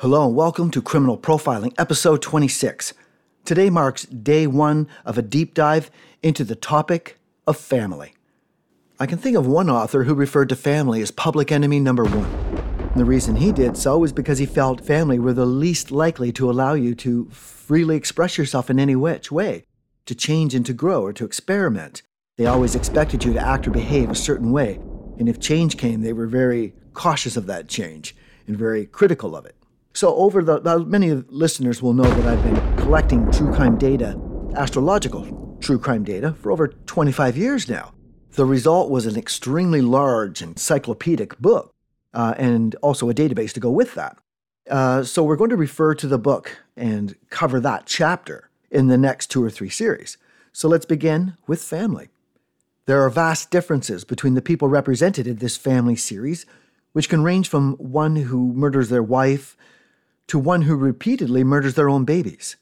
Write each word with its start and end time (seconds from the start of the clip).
Hello 0.00 0.26
and 0.26 0.34
welcome 0.34 0.70
to 0.70 0.80
Criminal 0.80 1.18
Profiling, 1.18 1.74
episode 1.76 2.22
26. 2.22 2.94
Today 3.44 3.68
marks 3.68 4.04
day 4.06 4.46
one 4.46 4.88
of 5.04 5.18
a 5.18 5.22
deep 5.22 5.52
dive 5.52 5.90
into 6.22 6.42
the 6.42 6.54
topic 6.54 7.18
of 7.46 7.58
family. 7.58 8.14
I 8.98 9.04
can 9.04 9.18
think 9.18 9.36
of 9.36 9.46
one 9.46 9.68
author 9.68 10.04
who 10.04 10.14
referred 10.14 10.48
to 10.48 10.56
family 10.56 11.02
as 11.02 11.10
public 11.10 11.52
enemy 11.52 11.80
number 11.80 12.04
one. 12.04 12.24
And 12.78 12.94
the 12.94 13.04
reason 13.04 13.36
he 13.36 13.52
did 13.52 13.76
so 13.76 13.98
was 13.98 14.10
because 14.10 14.38
he 14.38 14.46
felt 14.46 14.86
family 14.86 15.18
were 15.18 15.34
the 15.34 15.44
least 15.44 15.90
likely 15.90 16.32
to 16.32 16.50
allow 16.50 16.72
you 16.72 16.94
to 16.94 17.26
freely 17.26 17.94
express 17.96 18.38
yourself 18.38 18.70
in 18.70 18.80
any 18.80 18.96
which 18.96 19.30
way, 19.30 19.66
to 20.06 20.14
change 20.14 20.54
and 20.54 20.64
to 20.64 20.72
grow 20.72 21.02
or 21.02 21.12
to 21.12 21.26
experiment. 21.26 22.00
They 22.38 22.46
always 22.46 22.74
expected 22.74 23.22
you 23.22 23.34
to 23.34 23.46
act 23.46 23.68
or 23.68 23.70
behave 23.70 24.08
a 24.08 24.14
certain 24.14 24.50
way, 24.50 24.76
and 25.18 25.28
if 25.28 25.38
change 25.38 25.76
came, 25.76 26.00
they 26.00 26.14
were 26.14 26.26
very 26.26 26.72
cautious 26.94 27.36
of 27.36 27.44
that 27.48 27.68
change 27.68 28.16
and 28.46 28.56
very 28.56 28.86
critical 28.86 29.36
of 29.36 29.44
it. 29.44 29.59
So, 29.92 30.14
over 30.14 30.42
the 30.42 30.84
many 30.86 31.12
listeners 31.12 31.82
will 31.82 31.94
know 31.94 32.04
that 32.04 32.26
I've 32.26 32.42
been 32.44 32.76
collecting 32.76 33.30
true 33.32 33.52
crime 33.52 33.76
data, 33.76 34.18
astrological 34.54 35.58
true 35.60 35.78
crime 35.78 36.04
data, 36.04 36.32
for 36.34 36.52
over 36.52 36.68
25 36.68 37.36
years 37.36 37.68
now. 37.68 37.92
The 38.32 38.46
result 38.46 38.88
was 38.88 39.06
an 39.06 39.16
extremely 39.16 39.82
large 39.82 40.42
encyclopedic 40.42 41.38
book, 41.38 41.74
uh, 42.14 42.34
and 42.38 42.76
also 42.76 43.10
a 43.10 43.14
database 43.14 43.52
to 43.54 43.60
go 43.60 43.70
with 43.70 43.94
that. 43.94 44.16
Uh, 44.70 45.02
so, 45.02 45.24
we're 45.24 45.36
going 45.36 45.50
to 45.50 45.56
refer 45.56 45.94
to 45.96 46.06
the 46.06 46.18
book 46.18 46.62
and 46.76 47.16
cover 47.28 47.58
that 47.58 47.86
chapter 47.86 48.48
in 48.70 48.86
the 48.86 48.98
next 48.98 49.26
two 49.26 49.42
or 49.42 49.50
three 49.50 49.68
series. 49.68 50.16
So, 50.52 50.68
let's 50.68 50.86
begin 50.86 51.36
with 51.48 51.62
family. 51.62 52.10
There 52.86 53.02
are 53.02 53.10
vast 53.10 53.50
differences 53.50 54.04
between 54.04 54.34
the 54.34 54.42
people 54.42 54.68
represented 54.68 55.26
in 55.26 55.36
this 55.36 55.56
family 55.56 55.96
series, 55.96 56.46
which 56.92 57.08
can 57.08 57.24
range 57.24 57.48
from 57.48 57.74
one 57.74 58.16
who 58.16 58.52
murders 58.52 58.88
their 58.88 59.02
wife 59.02 59.56
to 60.30 60.38
one 60.38 60.62
who 60.62 60.76
repeatedly 60.76 61.42
murders 61.42 61.74
their 61.74 61.88
own 61.88 62.04
babies. 62.04 62.54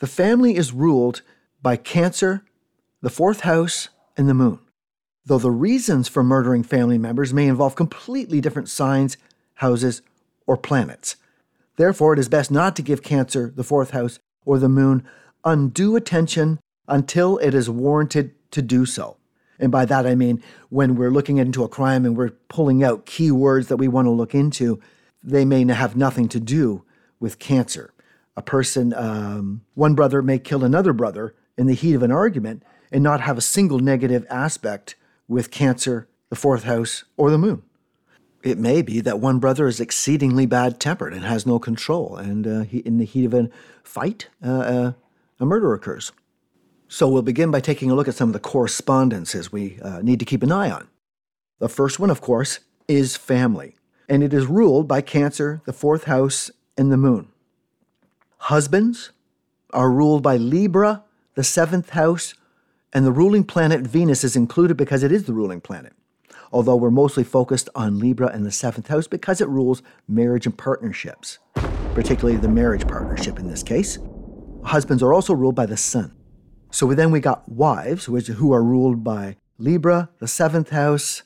The 0.00 0.08
family 0.08 0.56
is 0.56 0.72
ruled 0.72 1.22
by 1.62 1.76
Cancer, 1.76 2.44
the 3.00 3.10
fourth 3.10 3.42
house, 3.42 3.90
and 4.16 4.28
the 4.28 4.34
moon, 4.34 4.58
though 5.24 5.38
the 5.38 5.52
reasons 5.52 6.08
for 6.08 6.24
murdering 6.24 6.64
family 6.64 6.98
members 6.98 7.32
may 7.32 7.46
involve 7.46 7.76
completely 7.76 8.40
different 8.40 8.68
signs, 8.68 9.16
houses, 9.54 10.02
or 10.48 10.56
planets. 10.56 11.14
Therefore, 11.76 12.12
it 12.12 12.18
is 12.18 12.28
best 12.28 12.50
not 12.50 12.74
to 12.74 12.82
give 12.82 13.04
Cancer, 13.04 13.52
the 13.54 13.62
fourth 13.62 13.90
house, 13.90 14.18
or 14.44 14.58
the 14.58 14.68
moon 14.68 15.06
undue 15.44 15.94
attention 15.94 16.58
until 16.88 17.38
it 17.38 17.54
is 17.54 17.70
warranted 17.70 18.34
to 18.50 18.62
do 18.62 18.84
so. 18.84 19.16
And 19.60 19.70
by 19.70 19.84
that 19.84 20.08
I 20.08 20.16
mean 20.16 20.42
when 20.70 20.96
we're 20.96 21.12
looking 21.12 21.36
into 21.36 21.62
a 21.62 21.68
crime 21.68 22.04
and 22.04 22.16
we're 22.16 22.30
pulling 22.48 22.82
out 22.82 23.06
keywords 23.06 23.68
that 23.68 23.76
we 23.76 23.86
want 23.86 24.06
to 24.06 24.10
look 24.10 24.34
into, 24.34 24.80
they 25.22 25.44
may 25.44 25.64
have 25.72 25.94
nothing 25.94 26.28
to 26.30 26.40
do 26.40 26.82
with 27.20 27.38
cancer. 27.38 27.92
A 28.36 28.42
person, 28.42 28.92
um, 28.94 29.62
one 29.74 29.94
brother 29.94 30.22
may 30.22 30.38
kill 30.38 30.64
another 30.64 30.92
brother 30.92 31.34
in 31.56 31.66
the 31.66 31.74
heat 31.74 31.94
of 31.94 32.02
an 32.02 32.12
argument 32.12 32.62
and 32.92 33.02
not 33.02 33.20
have 33.20 33.38
a 33.38 33.42
single 33.42 33.78
negative 33.78 34.26
aspect 34.30 34.94
with 35.28 35.50
cancer, 35.50 36.08
the 36.28 36.36
fourth 36.36 36.64
house, 36.64 37.04
or 37.16 37.30
the 37.30 37.38
moon. 37.38 37.62
It 38.42 38.58
may 38.58 38.82
be 38.82 39.00
that 39.00 39.18
one 39.18 39.38
brother 39.38 39.66
is 39.66 39.80
exceedingly 39.80 40.46
bad 40.46 40.78
tempered 40.78 41.12
and 41.12 41.24
has 41.24 41.46
no 41.46 41.58
control, 41.58 42.16
and 42.16 42.46
uh, 42.46 42.60
he, 42.60 42.78
in 42.78 42.98
the 42.98 43.04
heat 43.04 43.24
of 43.24 43.34
a 43.34 43.50
fight, 43.82 44.28
uh, 44.44 44.58
uh, 44.58 44.92
a 45.40 45.46
murder 45.46 45.72
occurs. 45.74 46.12
So 46.88 47.08
we'll 47.08 47.22
begin 47.22 47.50
by 47.50 47.60
taking 47.60 47.90
a 47.90 47.94
look 47.94 48.06
at 48.06 48.14
some 48.14 48.28
of 48.28 48.32
the 48.32 48.38
correspondences 48.38 49.50
we 49.50 49.80
uh, 49.80 50.00
need 50.02 50.20
to 50.20 50.24
keep 50.24 50.44
an 50.44 50.52
eye 50.52 50.70
on. 50.70 50.86
The 51.58 51.68
first 51.68 51.98
one, 51.98 52.10
of 52.10 52.20
course, 52.20 52.60
is 52.86 53.16
family, 53.16 53.74
and 54.08 54.22
it 54.22 54.32
is 54.32 54.46
ruled 54.46 54.86
by 54.86 55.00
Cancer, 55.00 55.62
the 55.64 55.72
fourth 55.72 56.04
house, 56.04 56.50
and 56.76 56.92
the 56.92 56.96
moon. 56.96 57.28
Husbands 58.38 59.10
are 59.72 59.90
ruled 59.90 60.22
by 60.22 60.36
Libra, 60.36 61.04
the 61.34 61.44
seventh 61.44 61.90
house, 61.90 62.34
and 62.92 63.04
the 63.04 63.12
ruling 63.12 63.44
planet 63.44 63.80
Venus 63.80 64.24
is 64.24 64.36
included 64.36 64.76
because 64.76 65.02
it 65.02 65.12
is 65.12 65.24
the 65.24 65.32
ruling 65.32 65.60
planet. 65.60 65.92
Although 66.52 66.76
we're 66.76 66.90
mostly 66.90 67.24
focused 67.24 67.68
on 67.74 67.98
Libra 67.98 68.28
and 68.28 68.46
the 68.46 68.52
seventh 68.52 68.88
house 68.88 69.06
because 69.06 69.40
it 69.40 69.48
rules 69.48 69.82
marriage 70.06 70.46
and 70.46 70.56
partnerships, 70.56 71.38
particularly 71.94 72.38
the 72.38 72.48
marriage 72.48 72.86
partnership 72.86 73.38
in 73.38 73.48
this 73.48 73.62
case. 73.62 73.98
Husbands 74.64 75.02
are 75.02 75.12
also 75.12 75.34
ruled 75.34 75.54
by 75.54 75.66
the 75.66 75.76
sun. 75.76 76.14
So 76.70 76.86
then 76.94 77.10
we 77.10 77.20
got 77.20 77.48
wives, 77.48 78.08
which, 78.08 78.28
who 78.28 78.52
are 78.52 78.62
ruled 78.62 79.02
by 79.02 79.36
Libra, 79.58 80.10
the 80.18 80.28
seventh 80.28 80.70
house. 80.70 81.22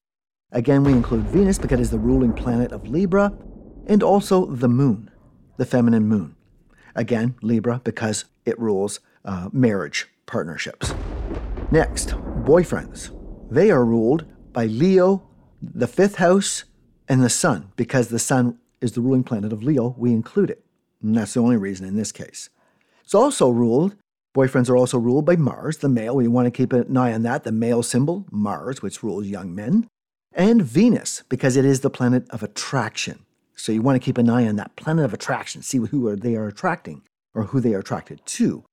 Again, 0.53 0.85
we 0.85 0.93
include 0.93 1.25
Venus 1.25 1.59
because 1.59 1.79
it 1.79 1.83
is 1.83 1.91
the 1.91 1.99
ruling 1.99 2.33
planet 2.33 2.73
of 2.73 2.89
Libra, 2.89 3.33
and 3.87 4.03
also 4.03 4.47
the 4.47 4.69
moon 4.69 5.10
the 5.61 5.67
feminine 5.67 6.09
moon. 6.09 6.35
Again, 6.97 7.35
Libra, 7.43 7.83
because 7.85 8.25
it 8.47 8.59
rules 8.59 8.99
uh, 9.27 9.51
marriage 9.53 10.09
partnerships. 10.25 10.95
Next, 11.71 12.15
boyfriends. 12.49 13.15
They 13.51 13.71
are 13.71 13.85
ruled 13.85 14.25
by 14.55 14.65
Leo, 14.65 15.23
the 15.61 15.87
fifth 15.87 16.17
house, 16.17 16.65
and 17.11 17.23
the 17.23 17.29
sun. 17.29 17.73
Because 17.77 18.09
the 18.09 18.19
sun 18.19 18.59
is 18.81 18.93
the 18.93 19.03
ruling 19.03 19.23
planet 19.23 19.53
of 19.53 19.63
Leo, 19.63 19.95
we 19.99 20.13
include 20.13 20.49
it. 20.49 20.65
And 21.03 21.15
that's 21.15 21.35
the 21.35 21.41
only 21.41 21.59
reason 21.59 21.87
in 21.87 21.95
this 21.95 22.11
case. 22.11 22.49
It's 23.05 23.15
also 23.15 23.51
ruled, 23.51 23.97
boyfriends 24.35 24.71
are 24.71 24.79
also 24.79 24.97
ruled 24.97 25.27
by 25.27 25.37
Mars, 25.37 25.77
the 25.77 25.91
male. 25.91 26.17
We 26.17 26.27
want 26.27 26.47
to 26.47 26.51
keep 26.51 26.73
an 26.73 26.97
eye 26.97 27.13
on 27.13 27.23
that. 27.25 27.45
The 27.45 27.53
male 27.53 27.83
symbol, 27.83 28.25
Mars, 28.31 28.81
which 28.81 29.03
rules 29.03 29.27
young 29.27 29.55
men. 29.55 29.89
And 30.33 30.63
Venus, 30.63 31.23
because 31.29 31.59
it 31.59 31.67
is 31.67 31.81
the 31.81 31.91
planet 31.91 32.27
of 32.31 32.43
attraction. 32.43 33.27
So 33.61 33.73
you 33.73 33.83
want 33.83 34.01
to 34.01 34.05
keep 34.05 34.19
an 34.19 34.31
eye 34.31 34.47
on 34.47 34.57
that 34.57 34.77
planet 34.77 35.05
of 35.05 35.13
attraction, 35.13 35.63
see 35.63 35.79
who 35.79 36.07
are 36.09 36.17
they 36.17 36.35
are 36.37 36.49
attracting 36.49 37.03
or 37.35 37.45
who 37.45 37.61
they 37.61 37.75
are 37.75 37.81
attracted 37.81 38.25
to. 38.25 38.65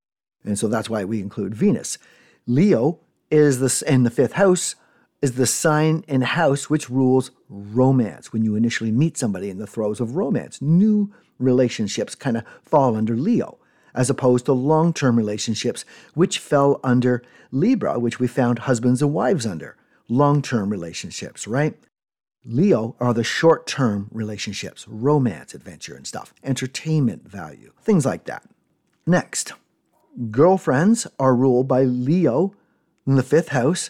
And 0.43 0.57
so 0.57 0.67
that's 0.67 0.89
why 0.89 1.03
we 1.03 1.19
include 1.19 1.53
Venus. 1.53 1.97
Leo 2.45 2.99
is 3.29 3.59
this 3.59 3.81
in 3.81 4.03
the 4.03 4.09
fifth 4.09 4.33
house 4.33 4.75
is 5.21 5.33
the 5.33 5.47
sign 5.47 6.03
and 6.07 6.23
house 6.23 6.69
which 6.69 6.89
rules 6.89 7.31
romance. 7.49 8.31
When 8.31 8.43
you 8.43 8.55
initially 8.55 8.91
meet 8.91 9.17
somebody 9.17 9.49
in 9.49 9.57
the 9.57 9.67
throes 9.67 9.99
of 9.99 10.15
romance, 10.15 10.61
new 10.61 11.11
relationships 11.39 12.15
kind 12.15 12.37
of 12.37 12.43
fall 12.61 12.95
under 12.95 13.15
Leo, 13.15 13.57
as 13.93 14.09
opposed 14.09 14.45
to 14.45 14.53
long 14.53 14.93
term 14.93 15.17
relationships, 15.17 15.85
which 16.13 16.39
fell 16.39 16.79
under 16.83 17.23
Libra, 17.51 17.99
which 17.99 18.19
we 18.19 18.27
found 18.27 18.59
husbands 18.59 19.01
and 19.01 19.13
wives 19.13 19.45
under. 19.45 19.75
Long 20.07 20.41
term 20.41 20.69
relationships, 20.69 21.47
right? 21.47 21.77
Leo 22.47 22.95
are 23.01 23.13
the 23.13 23.25
short 23.25 23.67
term 23.67 24.07
relationships, 24.11 24.87
romance, 24.87 25.53
adventure, 25.53 25.95
and 25.95 26.07
stuff, 26.07 26.33
entertainment 26.43 27.29
value, 27.29 27.73
things 27.81 28.05
like 28.05 28.23
that. 28.23 28.43
Next, 29.05 29.51
girlfriends 30.31 31.07
are 31.19 31.35
ruled 31.35 31.67
by 31.67 31.83
Leo 31.83 32.55
in 33.05 33.15
the 33.15 33.23
fifth 33.23 33.49
house. 33.49 33.89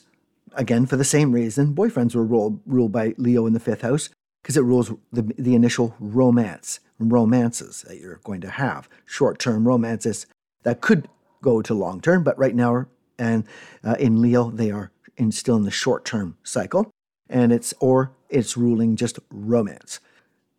Again, 0.56 0.88
for 0.88 0.98
the 0.98 1.04
same 1.04 1.34
reason, 1.34 1.76
boyfriends 1.76 2.16
were 2.16 2.26
ruled, 2.26 2.60
ruled 2.66 2.92
by 2.92 3.14
Leo 3.18 3.46
in 3.46 3.54
the 3.54 3.60
fifth 3.60 3.82
house 3.82 4.10
because 4.42 4.58
it 4.58 4.64
rules 4.64 4.92
the, 5.12 5.22
the 5.38 5.54
initial 5.54 5.96
romance, 6.00 6.80
romances 6.98 7.84
that 7.88 8.00
you're 8.00 8.22
going 8.24 8.42
to 8.42 8.50
have, 8.50 8.90
short 9.06 9.38
term 9.38 9.68
romances 9.68 10.26
that 10.64 10.82
could 10.82 11.08
go 11.44 11.62
to 11.62 11.76
long 11.76 12.02
term, 12.02 12.24
but 12.24 12.38
right 12.40 12.56
now, 12.56 12.88
and 13.20 13.44
uh, 13.84 13.96
in 14.00 14.20
Leo, 14.20 14.50
they 14.50 14.72
are 14.72 14.92
in, 15.16 15.32
still 15.32 15.58
in 15.58 15.64
the 15.64 15.72
short 15.72 16.06
term 16.06 16.38
cycle 16.44 16.90
and 17.30 17.52
it's 17.52 17.74
or 17.80 18.12
it's 18.30 18.58
ruling 18.58 18.96
just 18.96 19.20
romance. 19.30 20.00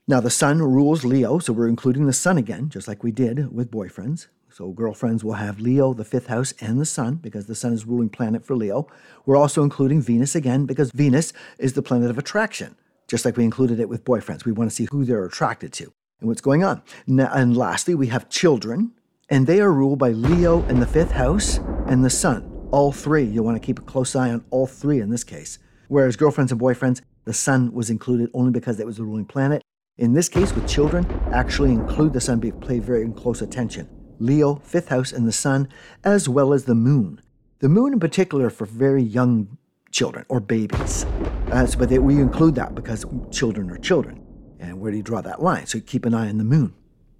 Now 0.06 0.20
the 0.20 0.30
sun 0.30 0.62
rules 0.62 1.04
Leo, 1.04 1.38
so 1.38 1.52
we're 1.52 1.68
including 1.68 2.06
the 2.06 2.12
sun 2.12 2.38
again, 2.38 2.70
just 2.70 2.88
like 2.88 3.02
we 3.02 3.12
did 3.12 3.52
with 3.54 3.70
boyfriends. 3.70 4.28
So 4.50 4.70
girlfriends 4.70 5.22
will 5.22 5.34
have 5.34 5.60
Leo, 5.60 5.92
the 5.92 6.04
fifth 6.04 6.26
house, 6.26 6.52
and 6.60 6.80
the 6.80 6.86
sun 6.86 7.16
because 7.16 7.46
the 7.46 7.54
sun 7.54 7.72
is 7.72 7.86
ruling 7.86 8.08
planet 8.08 8.44
for 8.44 8.56
Leo. 8.56 8.88
We're 9.26 9.36
also 9.36 9.62
including 9.62 10.00
Venus 10.00 10.34
again 10.34 10.64
because 10.66 10.90
Venus 10.92 11.32
is 11.58 11.74
the 11.74 11.82
planet 11.82 12.10
of 12.10 12.18
attraction, 12.18 12.74
just 13.06 13.24
like 13.24 13.36
we 13.36 13.44
included 13.44 13.78
it 13.78 13.88
with 13.88 14.04
boyfriends. 14.04 14.44
We 14.44 14.52
want 14.52 14.70
to 14.70 14.74
see 14.74 14.88
who 14.90 15.04
they're 15.04 15.24
attracted 15.24 15.72
to 15.74 15.92
and 16.20 16.28
what's 16.28 16.40
going 16.40 16.64
on. 16.64 16.82
Now, 17.06 17.30
and 17.32 17.56
lastly, 17.56 17.94
we 17.94 18.08
have 18.08 18.30
children, 18.30 18.92
and 19.28 19.46
they 19.46 19.60
are 19.60 19.72
ruled 19.72 19.98
by 19.98 20.10
Leo 20.10 20.64
in 20.68 20.80
the 20.80 20.86
fifth 20.86 21.12
house 21.12 21.58
and 21.86 22.04
the 22.04 22.10
sun. 22.10 22.50
All 22.72 22.90
three. 22.90 23.24
You'll 23.24 23.44
want 23.44 23.60
to 23.60 23.64
keep 23.64 23.78
a 23.78 23.82
close 23.82 24.16
eye 24.16 24.30
on 24.30 24.44
all 24.50 24.66
three 24.66 25.00
in 25.00 25.10
this 25.10 25.24
case. 25.24 25.58
Whereas 25.88 26.16
girlfriends 26.16 26.52
and 26.52 26.60
boyfriends, 26.60 27.00
the 27.24 27.32
sun 27.34 27.72
was 27.72 27.90
included 27.90 28.30
only 28.32 28.50
because 28.50 28.78
it 28.78 28.86
was 28.86 28.98
the 28.98 29.04
ruling 29.04 29.24
planet. 29.24 29.62
In 29.96 30.12
this 30.12 30.28
case, 30.28 30.54
with 30.54 30.68
children, 30.68 31.04
actually 31.32 31.72
include 31.72 32.12
the 32.12 32.20
sun, 32.20 32.38
but 32.38 32.60
pay 32.66 32.78
very 32.78 33.10
close 33.10 33.42
attention. 33.42 33.88
Leo, 34.20 34.56
fifth 34.56 34.88
house, 34.88 35.12
and 35.12 35.26
the 35.26 35.32
sun, 35.32 35.68
as 36.04 36.28
well 36.28 36.52
as 36.52 36.64
the 36.64 36.74
moon. 36.74 37.20
The 37.60 37.68
moon, 37.68 37.94
in 37.94 38.00
particular, 38.00 38.50
for 38.50 38.66
very 38.66 39.02
young 39.02 39.58
children 39.90 40.24
or 40.28 40.40
babies. 40.40 41.04
Uh, 41.50 41.66
so, 41.66 41.78
but 41.78 41.88
they, 41.88 41.98
we 41.98 42.20
include 42.20 42.54
that 42.56 42.74
because 42.74 43.04
children 43.30 43.70
are 43.70 43.78
children. 43.78 44.24
And 44.60 44.80
where 44.80 44.90
do 44.90 44.96
you 44.96 45.02
draw 45.02 45.20
that 45.22 45.42
line? 45.42 45.66
So 45.66 45.80
keep 45.80 46.04
an 46.04 46.14
eye 46.14 46.28
on 46.28 46.38
the 46.38 46.44
moon. 46.44 46.74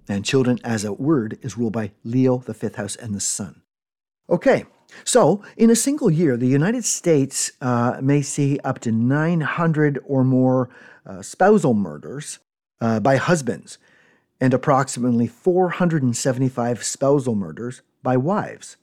And 0.07 0.23
children, 0.23 0.59
as 0.63 0.85
a 0.85 0.93
word, 0.93 1.37
is 1.41 1.57
ruled 1.57 1.73
by 1.73 1.91
Leo, 2.03 2.37
the 2.37 2.53
fifth 2.53 2.75
house, 2.75 2.95
and 2.95 3.13
the 3.13 3.19
sun. 3.19 3.61
Okay, 4.29 4.65
so, 5.03 5.43
in 5.57 5.69
a 5.69 5.75
single 5.75 6.09
year, 6.09 6.37
the 6.37 6.47
United 6.47 6.85
States 6.85 7.51
uh, 7.61 7.99
may 8.01 8.21
see 8.21 8.59
up 8.63 8.79
to 8.79 8.91
900 8.91 9.99
or 10.05 10.23
more 10.23 10.69
uh, 11.05 11.21
spousal 11.21 11.73
murders 11.73 12.39
uh, 12.81 12.99
by 12.99 13.17
husbands. 13.17 13.77
and 14.41 14.53
approximately 14.53 15.27
475 15.27 16.83
spousal 16.83 17.35
murders 17.35 17.81
by 18.01 18.15
wives. 18.15 18.77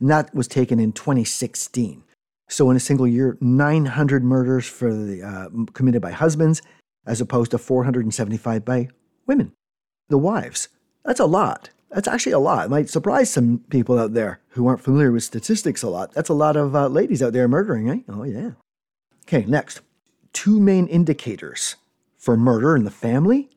And 0.00 0.10
that 0.10 0.34
was 0.34 0.48
taken 0.48 0.80
in 0.80 0.92
2016. 0.92 2.02
So, 2.48 2.70
in 2.70 2.76
a 2.76 2.80
single 2.80 3.06
year, 3.06 3.36
900 3.40 4.24
murders 4.24 4.66
for 4.66 4.92
the, 4.92 5.22
uh, 5.22 5.48
committed 5.72 6.02
by 6.02 6.12
husbands, 6.12 6.62
as 7.06 7.20
opposed 7.20 7.50
to 7.52 7.58
475 7.58 8.64
by 8.64 8.88
women, 9.26 9.52
the 10.08 10.18
wives. 10.18 10.68
That's 11.04 11.20
a 11.20 11.26
lot. 11.26 11.70
That's 11.92 12.08
actually 12.08 12.32
a 12.32 12.38
lot. 12.38 12.66
It 12.66 12.70
might 12.70 12.88
surprise 12.88 13.30
some 13.30 13.58
people 13.68 13.98
out 13.98 14.14
there 14.14 14.40
who 14.50 14.66
aren't 14.66 14.82
familiar 14.82 15.12
with 15.12 15.24
statistics 15.24 15.82
a 15.82 15.90
lot. 15.90 16.12
That's 16.12 16.30
a 16.30 16.34
lot 16.34 16.56
of 16.56 16.74
uh, 16.74 16.88
ladies 16.88 17.22
out 17.22 17.34
there 17.34 17.46
murdering, 17.48 17.90
eh? 17.90 17.98
Oh, 18.08 18.24
yeah. 18.24 18.52
Okay, 19.24 19.44
next. 19.46 19.80
Two 20.32 20.58
main 20.58 20.86
indicators 20.86 21.76
for 22.16 22.36
murder 22.36 22.74
in 22.74 22.84
the 22.84 22.90
family 22.90 23.50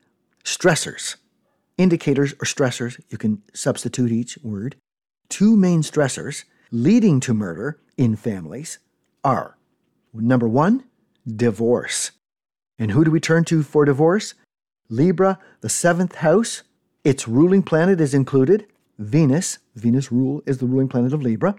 stressors. 0.43 1.15
Indicators 1.77 2.33
or 2.33 2.45
stressors, 2.45 3.01
you 3.09 3.17
can 3.17 3.41
substitute 3.53 4.11
each 4.11 4.37
word. 4.43 4.75
Two 5.29 5.55
main 5.55 5.81
stressors 5.81 6.43
leading 6.71 7.19
to 7.21 7.33
murder 7.33 7.79
in 7.97 8.15
families 8.15 8.79
are 9.23 9.57
number 10.13 10.47
one, 10.47 10.83
divorce. 11.25 12.11
And 12.77 12.91
who 12.91 13.05
do 13.05 13.11
we 13.11 13.19
turn 13.19 13.45
to 13.45 13.63
for 13.63 13.85
divorce? 13.85 14.33
Libra, 14.89 15.39
the 15.61 15.69
seventh 15.69 16.15
house, 16.15 16.63
its 17.05 17.27
ruling 17.27 17.61
planet 17.61 18.01
is 18.01 18.15
included. 18.15 18.65
Venus, 18.97 19.59
Venus 19.75 20.11
rule 20.11 20.41
is 20.47 20.57
the 20.57 20.65
ruling 20.65 20.89
planet 20.89 21.13
of 21.13 21.21
Libra. 21.21 21.55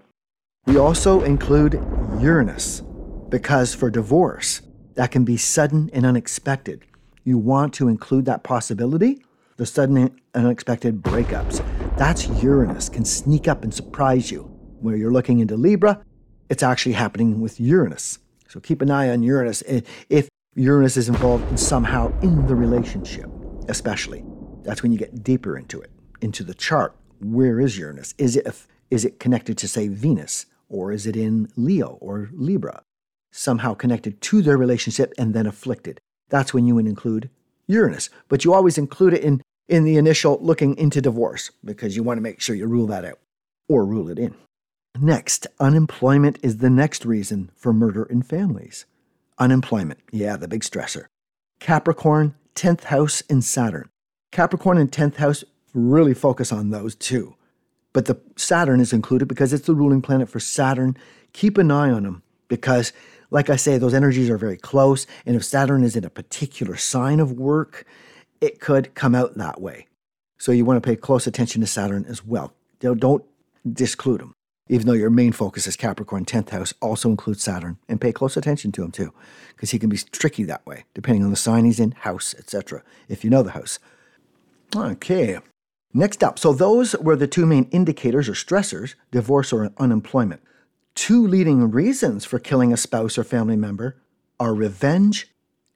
We 0.66 0.76
also 0.76 1.22
include 1.22 1.74
Uranus 2.20 2.82
because 3.28 3.72
for 3.72 3.88
divorce, 3.88 4.62
that 4.94 5.12
can 5.12 5.24
be 5.24 5.36
sudden 5.36 5.88
and 5.92 6.04
unexpected. 6.04 6.84
You 7.22 7.38
want 7.38 7.72
to 7.74 7.86
include 7.86 8.24
that 8.24 8.42
possibility, 8.42 9.24
the 9.56 9.66
sudden 9.66 9.96
and 9.96 10.20
unexpected 10.34 11.00
breakups. 11.00 11.64
That's 11.96 12.26
Uranus, 12.42 12.88
can 12.88 13.04
sneak 13.04 13.46
up 13.46 13.62
and 13.62 13.72
surprise 13.72 14.32
you. 14.32 14.50
Where 14.80 14.96
you're 14.96 15.12
looking 15.12 15.38
into 15.38 15.56
Libra, 15.56 16.02
it's 16.50 16.64
actually 16.64 16.92
happening 16.92 17.40
with 17.40 17.60
Uranus. 17.60 18.18
So 18.48 18.58
keep 18.58 18.82
an 18.82 18.90
eye 18.90 19.10
on 19.10 19.22
Uranus 19.22 19.62
if 19.62 20.28
Uranus 20.56 20.96
is 20.96 21.08
involved 21.08 21.48
in 21.50 21.56
somehow 21.56 22.12
in 22.20 22.46
the 22.48 22.54
relationship, 22.56 23.30
especially. 23.68 24.24
That's 24.66 24.82
when 24.82 24.92
you 24.92 24.98
get 24.98 25.22
deeper 25.22 25.56
into 25.56 25.80
it, 25.80 25.90
into 26.20 26.42
the 26.42 26.54
chart. 26.54 26.94
Where 27.20 27.60
is 27.60 27.78
Uranus? 27.78 28.14
Is 28.18 28.36
it, 28.36 28.46
is 28.90 29.04
it 29.04 29.20
connected 29.20 29.56
to, 29.58 29.68
say, 29.68 29.88
Venus? 29.88 30.46
Or 30.68 30.90
is 30.90 31.06
it 31.06 31.16
in 31.16 31.48
Leo 31.56 31.98
or 32.00 32.28
Libra? 32.32 32.82
Somehow 33.30 33.74
connected 33.74 34.20
to 34.22 34.42
their 34.42 34.56
relationship 34.58 35.12
and 35.16 35.34
then 35.34 35.46
afflicted. 35.46 36.00
That's 36.28 36.52
when 36.52 36.66
you 36.66 36.74
would 36.74 36.86
include 36.86 37.30
Uranus. 37.68 38.10
But 38.28 38.44
you 38.44 38.52
always 38.52 38.76
include 38.76 39.14
it 39.14 39.22
in, 39.22 39.40
in 39.68 39.84
the 39.84 39.96
initial 39.96 40.38
looking 40.40 40.76
into 40.76 41.00
divorce 41.00 41.52
because 41.64 41.94
you 41.94 42.02
want 42.02 42.18
to 42.18 42.22
make 42.22 42.40
sure 42.40 42.56
you 42.56 42.66
rule 42.66 42.88
that 42.88 43.04
out 43.04 43.20
or 43.68 43.86
rule 43.86 44.08
it 44.08 44.18
in. 44.18 44.34
Next, 44.98 45.46
unemployment 45.60 46.38
is 46.42 46.58
the 46.58 46.70
next 46.70 47.04
reason 47.04 47.50
for 47.54 47.72
murder 47.72 48.04
in 48.04 48.22
families. 48.22 48.86
Unemployment, 49.38 50.00
yeah, 50.10 50.36
the 50.36 50.48
big 50.48 50.62
stressor. 50.62 51.04
Capricorn, 51.60 52.34
10th 52.54 52.84
house, 52.84 53.20
in 53.22 53.42
Saturn. 53.42 53.88
Capricorn 54.32 54.78
and 54.78 54.90
10th 54.90 55.16
house 55.16 55.44
really 55.74 56.14
focus 56.14 56.52
on 56.52 56.70
those 56.70 56.94
too. 56.94 57.34
But 57.92 58.06
the 58.06 58.20
Saturn 58.36 58.80
is 58.80 58.92
included 58.92 59.26
because 59.26 59.52
it's 59.52 59.66
the 59.66 59.74
ruling 59.74 60.02
planet 60.02 60.28
for 60.28 60.40
Saturn. 60.40 60.96
Keep 61.32 61.58
an 61.58 61.70
eye 61.70 61.90
on 61.90 62.02
them 62.02 62.22
because, 62.48 62.92
like 63.30 63.48
I 63.48 63.56
say, 63.56 63.78
those 63.78 63.94
energies 63.94 64.28
are 64.28 64.38
very 64.38 64.56
close. 64.56 65.06
And 65.24 65.34
if 65.34 65.44
Saturn 65.44 65.82
is 65.82 65.96
in 65.96 66.04
a 66.04 66.10
particular 66.10 66.76
sign 66.76 67.20
of 67.20 67.32
work, 67.32 67.86
it 68.40 68.60
could 68.60 68.94
come 68.94 69.14
out 69.14 69.36
that 69.36 69.60
way. 69.60 69.86
So 70.38 70.52
you 70.52 70.66
want 70.66 70.82
to 70.82 70.86
pay 70.86 70.96
close 70.96 71.26
attention 71.26 71.62
to 71.62 71.66
Saturn 71.66 72.04
as 72.06 72.24
well. 72.24 72.52
Don't 72.80 73.24
disclude 73.72 74.20
them. 74.20 74.34
Even 74.68 74.86
though 74.86 74.92
your 74.92 75.10
main 75.10 75.32
focus 75.32 75.66
is 75.66 75.76
Capricorn, 75.76 76.24
10th 76.24 76.50
house 76.50 76.74
also 76.82 77.08
includes 77.08 77.42
Saturn, 77.42 77.78
and 77.88 78.00
pay 78.00 78.12
close 78.12 78.36
attention 78.36 78.72
to 78.72 78.82
him 78.82 78.90
too, 78.90 79.12
because 79.54 79.70
he 79.70 79.78
can 79.78 79.88
be 79.88 79.96
tricky 79.96 80.42
that 80.42 80.66
way, 80.66 80.84
depending 80.92 81.22
on 81.22 81.30
the 81.30 81.36
sign 81.36 81.64
he's 81.64 81.78
in, 81.78 81.92
house, 81.92 82.34
etc., 82.36 82.82
if 83.08 83.22
you 83.22 83.30
know 83.30 83.44
the 83.44 83.52
house. 83.52 83.78
Okay. 84.74 85.38
Next 85.94 86.22
up, 86.22 86.38
so 86.38 86.52
those 86.52 86.94
were 86.96 87.16
the 87.16 87.26
two 87.26 87.46
main 87.46 87.64
indicators 87.70 88.28
or 88.28 88.32
stressors 88.32 88.94
divorce 89.10 89.52
or 89.52 89.72
unemployment. 89.78 90.42
Two 90.94 91.26
leading 91.26 91.70
reasons 91.70 92.24
for 92.24 92.38
killing 92.38 92.72
a 92.72 92.76
spouse 92.76 93.16
or 93.16 93.24
family 93.24 93.56
member 93.56 93.96
are 94.38 94.54
revenge 94.54 95.28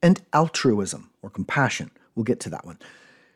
and 0.02 0.20
altruism 0.32 1.10
or 1.22 1.30
compassion. 1.30 1.90
We'll 2.14 2.24
get 2.24 2.40
to 2.40 2.50
that 2.50 2.66
one. 2.66 2.78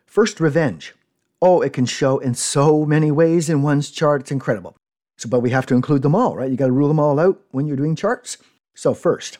First, 0.06 0.40
revenge. 0.40 0.94
Oh, 1.40 1.60
it 1.60 1.72
can 1.72 1.86
show 1.86 2.18
in 2.18 2.34
so 2.34 2.84
many 2.84 3.10
ways 3.10 3.48
in 3.48 3.62
one's 3.62 3.90
chart. 3.90 4.22
It's 4.22 4.30
incredible. 4.30 4.76
So, 5.16 5.28
but 5.28 5.40
we 5.40 5.50
have 5.50 5.66
to 5.66 5.74
include 5.74 6.02
them 6.02 6.14
all, 6.14 6.36
right? 6.36 6.50
You 6.50 6.56
got 6.56 6.66
to 6.66 6.72
rule 6.72 6.88
them 6.88 7.00
all 7.00 7.20
out 7.20 7.40
when 7.50 7.66
you're 7.66 7.76
doing 7.76 7.96
charts. 7.96 8.38
So, 8.74 8.94
first, 8.94 9.38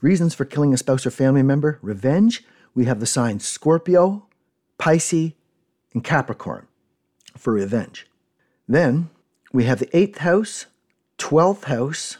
reasons 0.00 0.34
for 0.34 0.44
killing 0.44 0.72
a 0.72 0.76
spouse 0.76 1.06
or 1.06 1.10
family 1.10 1.42
member 1.42 1.78
revenge. 1.82 2.44
We 2.74 2.84
have 2.84 3.00
the 3.00 3.06
signs 3.06 3.46
Scorpio, 3.46 4.26
Pisces, 4.78 5.32
and 5.94 6.04
Capricorn 6.04 6.66
for 7.36 7.52
revenge. 7.52 8.06
Then 8.68 9.10
we 9.52 9.64
have 9.64 9.78
the 9.78 9.96
eighth 9.96 10.18
house, 10.18 10.66
12th 11.18 11.64
house. 11.64 12.18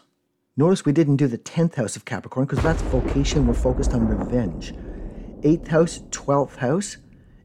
Notice 0.57 0.85
we 0.85 0.93
didn't 0.93 1.17
do 1.17 1.27
the 1.27 1.39
10th 1.39 1.75
house 1.75 1.97
of 1.97 2.05
Capricorn 2.05 2.47
because 2.47 2.63
that's 2.63 2.81
vocation. 2.83 3.47
We're 3.47 3.55
focused 3.55 3.93
on 3.93 4.09
revenge. 4.09 4.73
Eighth 5.43 5.69
house, 5.69 5.99
12th 6.11 6.57
house. 6.57 6.97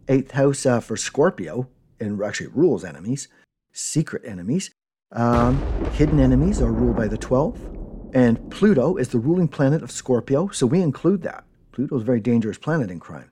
Eighth 0.08 0.32
house 0.32 0.66
uh, 0.66 0.80
for 0.80 0.98
Scorpio, 0.98 1.70
and 2.00 2.22
actually 2.22 2.48
rules 2.48 2.84
enemies, 2.84 3.28
secret 3.72 4.24
enemies. 4.26 4.72
Um, 5.12 5.62
hidden 5.94 6.20
enemies 6.20 6.62
are 6.62 6.72
ruled 6.72 6.96
by 6.96 7.08
the 7.08 7.18
12th. 7.18 7.78
And 8.14 8.52
Pluto 8.52 8.98
is 8.98 9.10
the 9.10 9.20
ruling 9.20 9.48
planet 9.48 9.84
of 9.84 9.92
Scorpio, 9.92 10.50
so 10.50 10.66
we 10.66 10.82
include 10.82 11.22
that. 11.22 11.46
Pluto 11.72 11.96
is 11.96 12.02
a 12.02 12.06
very 12.06 12.20
dangerous 12.20 12.58
planet 12.58 12.92
in 12.92 13.00
crime. 13.00 13.32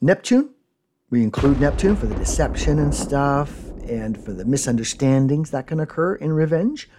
Neptune 0.00 0.53
we 1.14 1.22
include 1.22 1.60
Neptune 1.60 1.94
for 1.94 2.06
the 2.06 2.14
deception 2.16 2.80
and 2.80 2.92
stuff, 2.92 3.70
and 3.86 4.18
for 4.24 4.32
the 4.32 4.44
misunderstandings 4.44 5.52
that 5.52 5.68
can 5.68 5.78
occur 5.78 6.16
in 6.16 6.32
revenge, 6.32 6.90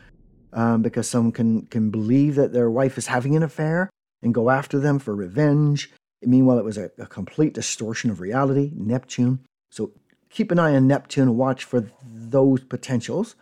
um, 0.54 0.82
because 0.82 1.10
someone 1.10 1.34
can 1.34 1.66
can 1.66 1.90
believe 1.90 2.36
that 2.36 2.54
their 2.54 2.72
wife 2.72 2.98
is 2.98 3.08
having 3.08 3.36
an 3.36 3.44
affair 3.44 3.90
and 4.24 4.34
go 4.34 4.50
after 4.50 4.80
them 4.80 5.00
for 5.00 5.14
revenge. 5.14 5.92
Meanwhile, 6.22 6.60
it 6.60 6.64
was 6.64 6.78
a, 6.78 6.92
a 6.98 7.06
complete 7.06 7.54
distortion 7.54 8.10
of 8.10 8.22
reality. 8.22 8.72
Neptune. 8.74 9.40
So 9.70 9.92
keep 10.30 10.50
an 10.50 10.60
eye 10.60 10.76
on 10.78 10.88
Neptune 10.88 11.28
and 11.28 11.38
watch 11.38 11.66
for 11.66 11.92
those 12.02 12.64
potentials. 12.64 13.36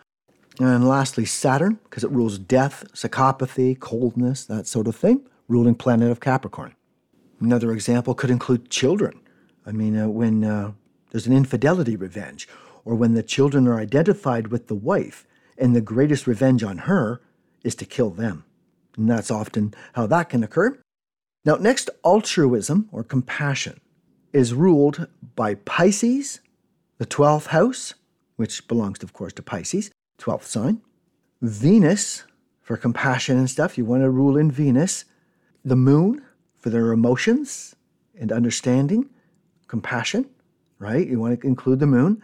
And 0.60 0.90
lastly, 0.90 1.26
Saturn, 1.26 1.78
because 1.84 2.04
it 2.04 2.10
rules 2.10 2.40
death, 2.40 2.84
psychopathy, 2.94 3.80
coldness, 3.80 4.48
that 4.48 4.66
sort 4.66 4.88
of 4.88 4.96
thing, 4.96 5.22
ruling 5.48 5.76
planet 5.76 6.10
of 6.10 6.20
Capricorn. 6.20 6.74
Another 7.40 7.72
example 7.72 8.16
could 8.16 8.32
include 8.32 8.72
children. 8.72 9.20
I 9.66 9.72
mean, 9.72 9.98
uh, 9.98 10.08
when 10.10 10.44
uh, 10.44 10.74
there's 11.12 11.28
an 11.28 11.36
infidelity 11.36 11.96
revenge, 11.96 12.48
or 12.86 12.96
when 12.96 13.14
the 13.14 13.24
children 13.24 13.68
are 13.68 13.80
identified 13.80 14.48
with 14.48 14.68
the 14.68 14.76
wife, 14.76 15.26
and 15.58 15.76
the 15.76 15.82
greatest 15.82 16.28
revenge 16.28 16.64
on 16.64 16.80
her 16.80 17.22
is 17.64 17.76
to 17.76 17.86
kill 17.86 18.10
them. 18.10 18.44
And 18.98 19.10
that's 19.10 19.32
often 19.32 19.74
how 19.94 20.08
that 20.08 20.30
can 20.30 20.44
occur. 20.44 20.78
Now, 21.46 21.56
next, 21.56 21.90
altruism 22.04 22.90
or 22.92 23.04
compassion 23.04 23.80
is 24.32 24.54
ruled 24.54 25.08
by 25.36 25.56
Pisces, 25.56 26.40
the 26.98 27.06
12th 27.06 27.48
house, 27.48 27.94
which 28.36 28.68
belongs, 28.68 29.04
of 29.04 29.14
course, 29.14 29.34
to 29.34 29.42
Pisces, 29.42 29.92
12th 30.20 30.44
sign. 30.44 30.82
Venus, 31.42 32.24
for 32.62 32.78
compassion 32.78 33.38
and 33.38 33.50
stuff, 33.50 33.78
you 33.78 33.86
want 33.86 34.04
to 34.04 34.10
rule 34.10 34.38
in 34.38 34.50
Venus. 34.50 35.06
The 35.64 35.76
moon, 35.76 36.24
for 36.58 36.70
their 36.70 36.92
emotions 36.92 37.76
and 38.18 38.32
understanding 38.32 39.10
compassion, 39.74 40.30
right? 40.78 41.08
You 41.08 41.20
want 41.20 41.42
to 41.42 41.48
include 41.48 41.80
the 41.80 41.88
moon. 41.88 42.22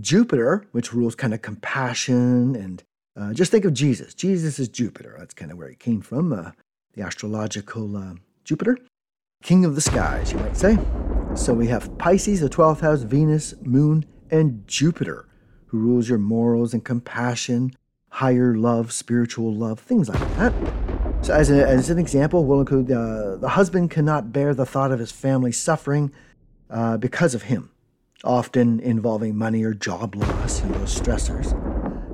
Jupiter, 0.00 0.68
which 0.70 0.92
rules 0.92 1.16
kind 1.16 1.34
of 1.34 1.42
compassion 1.42 2.54
and 2.54 2.84
uh, 3.16 3.32
just 3.32 3.50
think 3.50 3.64
of 3.64 3.74
Jesus. 3.74 4.14
Jesus 4.14 4.60
is 4.60 4.68
Jupiter. 4.68 5.16
That's 5.18 5.34
kind 5.34 5.50
of 5.50 5.58
where 5.58 5.68
he 5.68 5.74
came 5.74 6.00
from, 6.00 6.32
uh, 6.32 6.52
the 6.94 7.02
astrological 7.02 7.96
uh, 7.96 8.14
Jupiter. 8.44 8.78
King 9.42 9.64
of 9.64 9.74
the 9.74 9.80
skies, 9.80 10.30
you 10.32 10.38
might 10.38 10.56
say. 10.56 10.78
So 11.34 11.52
we 11.52 11.66
have 11.66 11.98
Pisces, 11.98 12.38
the 12.40 12.48
12th 12.48 12.82
house, 12.82 13.02
Venus, 13.02 13.54
Moon, 13.62 14.06
and 14.30 14.62
Jupiter, 14.68 15.26
who 15.66 15.78
rules 15.78 16.08
your 16.08 16.18
morals 16.18 16.72
and 16.72 16.84
compassion, 16.84 17.74
higher 18.10 18.54
love, 18.54 18.92
spiritual 18.92 19.52
love, 19.52 19.80
things 19.80 20.08
like 20.08 20.20
that. 20.36 20.54
So, 21.22 21.34
as, 21.34 21.50
a, 21.50 21.66
as 21.66 21.90
an 21.90 21.98
example, 21.98 22.44
we'll 22.44 22.60
include 22.60 22.92
uh, 22.92 23.38
the 23.38 23.48
husband 23.48 23.90
cannot 23.90 24.32
bear 24.32 24.54
the 24.54 24.66
thought 24.66 24.92
of 24.92 25.00
his 25.00 25.10
family 25.10 25.50
suffering 25.50 26.12
uh, 26.70 26.96
because 26.96 27.34
of 27.34 27.44
him, 27.44 27.70
often 28.24 28.80
involving 28.80 29.36
money 29.36 29.62
or 29.64 29.74
job 29.74 30.14
loss 30.14 30.62
and 30.62 30.74
those 30.74 30.98
stressors. 30.98 31.52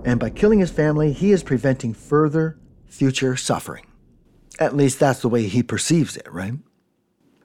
And 0.05 0.19
by 0.19 0.31
killing 0.31 0.61
his 0.61 0.71
family, 0.71 1.13
he 1.13 1.33
is 1.33 1.43
preventing 1.43 1.95
further 1.95 2.59
future 2.87 3.37
suffering. 3.37 3.87
At 4.59 4.77
least 4.77 4.99
that's 5.01 5.21
the 5.21 5.29
way 5.29 5.49
he 5.49 5.63
perceives 5.63 6.17
it, 6.17 6.31
right? 6.31 6.55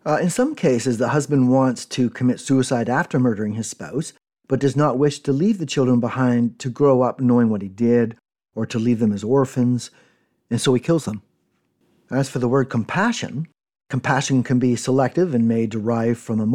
Uh, 0.05 0.17
in 0.21 0.29
some 0.29 0.55
cases, 0.55 0.97
the 0.97 1.09
husband 1.09 1.49
wants 1.49 1.85
to 1.85 2.09
commit 2.09 2.39
suicide 2.39 2.89
after 2.89 3.19
murdering 3.19 3.53
his 3.53 3.69
spouse 3.69 4.13
but 4.47 4.59
does 4.59 4.75
not 4.75 4.97
wish 4.97 5.19
to 5.19 5.33
leave 5.33 5.57
the 5.57 5.65
children 5.65 5.99
behind 5.99 6.57
to 6.59 6.69
grow 6.69 7.01
up 7.01 7.19
knowing 7.19 7.49
what 7.49 7.61
he 7.61 7.67
did 7.67 8.15
or 8.55 8.65
to 8.65 8.79
leave 8.79 8.99
them 8.99 9.11
as 9.11 9.23
orphans, 9.23 9.91
and 10.49 10.59
so 10.59 10.73
he 10.73 10.79
kills 10.79 11.05
them. 11.05 11.21
As 12.09 12.29
for 12.29 12.39
the 12.39 12.47
word 12.47 12.69
compassion, 12.69 13.47
compassion 13.89 14.43
can 14.43 14.59
be 14.59 14.75
selective 14.75 15.35
and 15.35 15.47
may 15.47 15.67
derive 15.67 16.17
from 16.17 16.39
a 16.39 16.45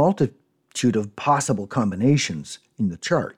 multitude 0.73 0.97
of 0.97 1.15
possible 1.17 1.67
combinations 1.67 2.59
in 2.79 2.89
the 2.89 2.97
chart. 2.97 3.37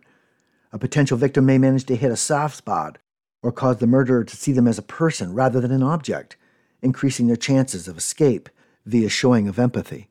A 0.72 0.78
potential 0.78 1.18
victim 1.18 1.44
may 1.44 1.58
manage 1.58 1.84
to 1.86 1.96
hit 1.96 2.12
a 2.12 2.16
soft 2.16 2.56
spot 2.56 2.98
or 3.42 3.50
cause 3.50 3.78
the 3.78 3.88
murderer 3.88 4.24
to 4.24 4.36
see 4.36 4.52
them 4.52 4.68
as 4.68 4.78
a 4.78 4.82
person 4.82 5.34
rather 5.34 5.60
than 5.60 5.72
an 5.72 5.82
object, 5.82 6.36
increasing 6.80 7.26
their 7.26 7.36
chances 7.36 7.88
of 7.88 7.98
escape 7.98 8.48
via 8.86 9.08
showing 9.08 9.48
of 9.48 9.58
empathy. 9.58 10.06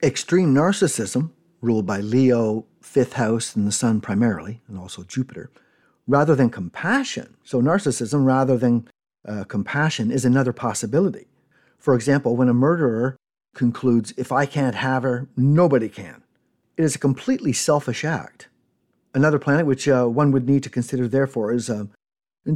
Extreme 0.00 0.54
narcissism, 0.54 1.30
ruled 1.60 1.86
by 1.86 2.00
Leo, 2.00 2.66
fifth 2.80 3.14
house, 3.14 3.56
and 3.56 3.66
the 3.66 3.72
sun 3.72 4.00
primarily, 4.00 4.60
and 4.68 4.78
also 4.78 5.02
Jupiter, 5.02 5.50
rather 6.06 6.36
than 6.36 6.50
compassion. 6.50 7.36
So, 7.42 7.60
narcissism 7.60 8.24
rather 8.24 8.56
than 8.56 8.86
uh, 9.26 9.44
compassion 9.44 10.12
is 10.12 10.24
another 10.24 10.52
possibility. 10.52 11.26
For 11.78 11.94
example, 11.94 12.36
when 12.36 12.48
a 12.48 12.54
murderer 12.54 13.16
concludes, 13.54 14.12
if 14.16 14.30
I 14.30 14.46
can't 14.46 14.76
have 14.76 15.02
her, 15.02 15.28
nobody 15.36 15.88
can, 15.88 16.23
it 16.76 16.82
is 16.84 16.96
a 16.96 16.98
completely 16.98 17.52
selfish 17.52 18.04
act. 18.04 18.48
Another 19.14 19.38
planet 19.38 19.66
which 19.66 19.86
uh, 19.88 20.06
one 20.06 20.32
would 20.32 20.48
need 20.48 20.62
to 20.64 20.70
consider, 20.70 21.06
therefore, 21.06 21.52
is 21.52 21.70
uh, 21.70 21.84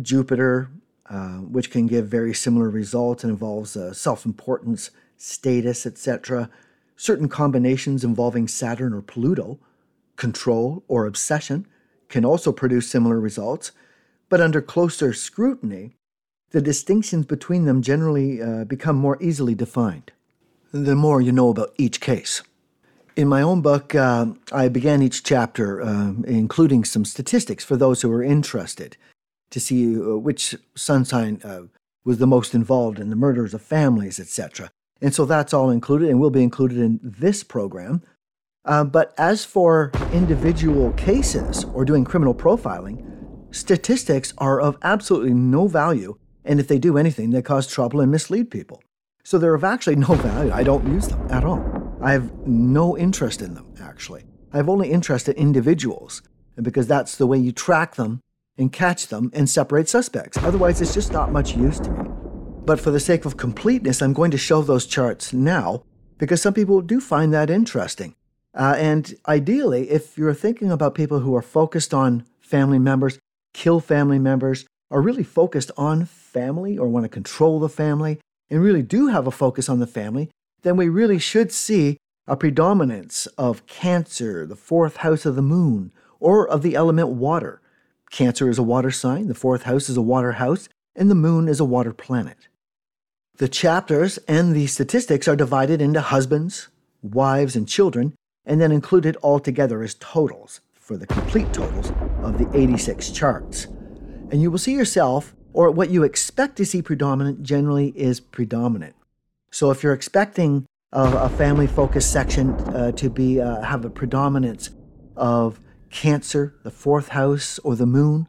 Jupiter, 0.02 0.70
uh, 1.08 1.38
which 1.38 1.70
can 1.70 1.87
give 1.87 2.08
very 2.08 2.34
similar 2.34 2.68
results 2.68 3.22
and 3.22 3.30
involves 3.30 3.76
uh, 3.76 3.92
self 3.92 4.26
importance, 4.26 4.90
status, 5.16 5.87
etc. 5.87 6.50
Certain 6.96 7.28
combinations 7.28 8.02
involving 8.02 8.48
Saturn 8.48 8.92
or 8.92 9.02
Pluto, 9.02 9.58
control 10.16 10.82
or 10.88 11.06
obsession, 11.06 11.66
can 12.08 12.25
also 12.25 12.50
produce 12.50 12.90
similar 12.90 13.20
results, 13.20 13.70
but 14.28 14.40
under 14.40 14.60
closer 14.60 15.12
scrutiny, 15.12 15.94
the 16.50 16.60
distinctions 16.60 17.26
between 17.26 17.66
them 17.66 17.82
generally 17.82 18.42
uh, 18.42 18.64
become 18.64 18.96
more 18.96 19.22
easily 19.22 19.54
defined. 19.54 20.10
The 20.72 20.96
more 20.96 21.20
you 21.20 21.32
know 21.32 21.50
about 21.50 21.75
each 21.78 22.00
case. 22.00 22.42
In 23.18 23.26
my 23.26 23.42
own 23.42 23.62
book, 23.62 23.96
uh, 23.96 24.26
I 24.52 24.68
began 24.68 25.02
each 25.02 25.25
chapter 25.25 25.82
uh, 25.82 26.12
including 26.28 26.84
some 26.84 27.04
statistics 27.04 27.64
for 27.64 27.76
those 27.76 28.00
who 28.00 28.12
are 28.12 28.22
interested 28.22 28.96
to 29.50 29.58
see 29.58 29.96
uh, 29.96 30.14
which 30.14 30.54
sun 30.76 31.04
sign 31.04 31.40
uh, 31.42 31.62
was 32.04 32.18
the 32.18 32.28
most 32.28 32.54
involved 32.54 33.00
in 33.00 33.10
the 33.10 33.16
murders 33.16 33.54
of 33.54 33.60
families, 33.60 34.20
etc. 34.20 34.70
And 35.02 35.12
so 35.12 35.25
that's 35.25 35.52
all 35.52 35.68
included 35.68 36.10
and 36.10 36.20
will 36.20 36.30
be 36.30 36.44
included 36.44 36.78
in 36.78 37.00
this 37.02 37.42
program. 37.42 38.04
Uh, 38.64 38.84
but 38.84 39.14
as 39.18 39.44
for 39.44 39.90
individual 40.12 40.92
cases 40.92 41.64
or 41.75 41.84
doing 41.84 42.04
criminal 42.04 42.37
profiling, 42.37 43.04
statistics 43.50 44.32
are 44.38 44.60
of 44.60 44.78
absolutely 44.82 45.34
no 45.34 45.66
value. 45.66 46.16
And 46.44 46.60
if 46.60 46.68
they 46.68 46.78
do 46.78 46.96
anything, 46.96 47.30
they 47.30 47.42
cause 47.42 47.66
trouble 47.66 48.00
and 48.00 48.12
mislead 48.12 48.48
people. 48.48 48.80
So 49.25 49.38
they're 49.38 49.56
of 49.56 49.64
actually 49.64 49.96
no 49.96 50.14
value. 50.14 50.52
I 50.52 50.62
don't 50.62 50.87
use 50.87 51.08
them 51.08 51.26
at 51.32 51.42
all. 51.42 51.77
I 52.00 52.12
have 52.12 52.47
no 52.47 52.97
interest 52.97 53.43
in 53.43 53.55
them, 53.55 53.75
actually. 53.81 54.25
I 54.52 54.57
have 54.59 54.69
only 54.69 54.90
interest 54.90 55.28
in 55.28 55.35
individuals, 55.37 56.23
because 56.61 56.87
that's 56.87 57.17
the 57.17 57.26
way 57.26 57.38
you 57.38 57.52
track 57.52 57.97
them 57.97 58.21
and 58.57 58.73
catch 58.73 59.09
them 59.09 59.31
and 59.35 59.49
separate 59.49 59.88
suspects. 59.88 60.38
Otherwise, 60.38 60.81
it's 60.81 60.95
just 60.95 61.12
not 61.12 61.33
much 61.33 61.57
use 61.57 61.78
to 61.81 61.90
me. 61.90 62.11
But 62.64 62.81
for 62.81 62.90
the 62.90 63.00
sake 63.00 63.25
of 63.25 63.37
completeness, 63.37 64.02
I'm 64.02 64.12
going 64.12 64.31
to 64.31 64.38
show 64.38 64.62
those 64.62 64.87
charts 64.87 65.33
now 65.33 65.83
because 66.19 66.43
some 66.43 66.55
people 66.55 66.83
do 66.83 67.00
find 67.00 67.33
that 67.33 67.50
interesting. 67.50 68.14
Uh, 68.55 68.75
and 68.76 69.14
ideally, 69.26 69.90
if 69.90 70.19
you're 70.19 70.35
thinking 70.35 70.71
about 70.71 70.95
people 70.95 71.21
who 71.21 71.35
are 71.37 71.43
focused 71.43 71.95
on 71.95 72.25
family 72.40 72.78
members, 72.78 73.19
kill 73.55 73.81
family 73.81 74.19
members, 74.19 74.67
are 74.90 75.00
really 75.00 75.23
focused 75.23 75.71
on 75.76 76.05
family 76.05 76.76
or 76.76 76.88
want 76.88 77.05
to 77.05 77.09
control 77.09 77.61
the 77.61 77.69
family, 77.69 78.19
and 78.50 78.62
really 78.62 78.83
do 78.83 79.09
have 79.09 79.26
a 79.26 79.31
focus 79.31 79.69
on 79.69 79.78
the 79.78 79.87
family, 79.87 80.31
then 80.62 80.77
we 80.77 80.88
really 80.88 81.19
should 81.19 81.53
see 81.53 81.99
a 82.27 82.37
predominance 82.37 83.27
of 83.38 83.67
Cancer, 83.67 84.47
the 84.47 84.57
fourth 84.57 84.99
house 84.99 85.25
of 85.25 85.35
the 85.35 85.43
moon, 85.43 85.93
or 86.21 86.49
of 86.49 86.62
the 86.62 86.75
element 86.75 87.09
water. 87.09 87.61
Cancer 88.11 88.49
is 88.49 88.59
a 88.59 88.62
water 88.62 88.91
sign, 88.91 89.29
the 89.29 89.35
fourth 89.35 89.62
house 89.62 89.88
is 89.88 89.97
a 89.97 90.03
water 90.03 90.33
house, 90.33 90.69
and 90.95 91.11
the 91.11 91.15
moon 91.15 91.49
is 91.49 91.61
a 91.61 91.65
water 91.65 91.93
planet. 91.93 92.49
The 93.37 93.49
chapters 93.49 94.19
and 94.27 94.55
the 94.55 94.67
statistics 94.67 95.29
are 95.29 95.37
divided 95.37 95.81
into 95.81 96.00
husbands, 96.00 96.69
wives, 97.03 97.55
and 97.55 97.69
children, 97.69 98.15
and 98.45 98.61
then 98.61 98.73
included 98.73 99.17
all 99.17 99.38
together 99.38 99.83
as 99.83 99.95
totals 99.95 100.61
for 100.73 100.97
the 100.97 101.07
complete 101.07 101.53
totals 101.53 101.93
of 102.23 102.38
the 102.38 102.50
86 102.59 103.11
charts. 103.11 103.67
And 104.31 104.43
you 104.43 104.50
will 104.50 104.59
see 104.59 104.75
yourself, 104.75 105.37
or 105.53 105.71
what 105.71 105.91
you 105.91 106.03
expect 106.03 106.57
to 106.57 106.67
see 106.67 106.83
predominant, 106.83 107.43
generally 107.43 107.88
is 107.91 108.21
predominant. 108.21 108.97
So 109.50 109.71
if 109.71 109.83
you're 109.83 109.93
expecting 109.93 110.67
a, 110.93 111.28
family 111.28 111.67
focused 111.67 112.12
section 112.12 112.50
uh, 112.50 112.93
to 112.93 113.11
be 113.11 113.40
uh, 113.40 113.62
have 113.62 113.85
a 113.85 113.90
predominance 113.90 114.71
of 115.17 115.61
Cancer, 115.90 116.55
the 116.64 116.71
fourth 116.71 117.09
house, 117.09 117.59
or 117.61 117.75
the 117.75 117.87
moon, 117.87 118.26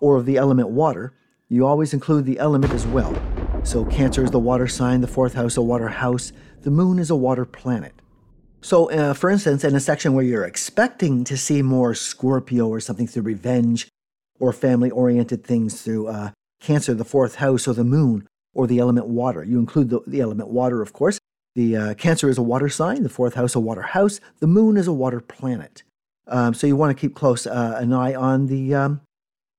or 0.00 0.16
of 0.16 0.26
the 0.26 0.36
element 0.36 0.70
water, 0.70 1.14
you 1.48 1.66
always 1.66 1.92
include 1.92 2.24
the 2.24 2.38
element 2.38 2.72
as 2.72 2.86
well. 2.86 3.14
So, 3.64 3.84
Cancer 3.84 4.24
is 4.24 4.30
the 4.30 4.38
water 4.38 4.66
sign, 4.66 5.02
the 5.02 5.06
fourth 5.06 5.34
house, 5.34 5.56
a 5.56 5.62
water 5.62 5.88
house, 5.88 6.32
the 6.62 6.70
moon 6.70 6.98
is 6.98 7.10
a 7.10 7.16
water 7.16 7.44
planet. 7.44 7.92
So, 8.62 8.90
uh, 8.90 9.12
for 9.12 9.28
instance, 9.28 9.64
in 9.64 9.74
a 9.74 9.80
section 9.80 10.14
where 10.14 10.24
you're 10.24 10.44
expecting 10.44 11.24
to 11.24 11.36
see 11.36 11.62
more 11.62 11.94
Scorpio 11.94 12.68
or 12.68 12.80
something 12.80 13.06
through 13.06 13.24
revenge 13.24 13.88
or 14.38 14.52
family 14.52 14.90
oriented 14.90 15.44
things 15.44 15.82
through 15.82 16.08
uh, 16.08 16.30
Cancer, 16.60 16.94
the 16.94 17.04
fourth 17.04 17.36
house, 17.36 17.66
or 17.66 17.74
the 17.74 17.84
moon, 17.84 18.26
or 18.54 18.66
the 18.66 18.78
element 18.78 19.06
water, 19.06 19.44
you 19.44 19.58
include 19.58 19.90
the, 19.90 20.00
the 20.06 20.20
element 20.20 20.50
water, 20.50 20.82
of 20.82 20.92
course. 20.92 21.18
The 21.54 21.76
uh, 21.76 21.94
Cancer 21.94 22.28
is 22.28 22.38
a 22.38 22.42
water 22.42 22.68
sign, 22.68 23.02
the 23.02 23.08
fourth 23.08 23.34
house, 23.34 23.54
a 23.54 23.60
water 23.60 23.82
house, 23.82 24.20
the 24.40 24.46
moon 24.46 24.76
is 24.76 24.86
a 24.86 24.92
water 24.92 25.20
planet. 25.20 25.82
Um, 26.26 26.54
so 26.54 26.66
you 26.66 26.76
want 26.76 26.96
to 26.96 27.00
keep 27.00 27.14
close 27.14 27.46
uh, 27.46 27.76
an 27.78 27.92
eye 27.92 28.14
on 28.14 28.46
the 28.46 28.74
um, 28.74 29.00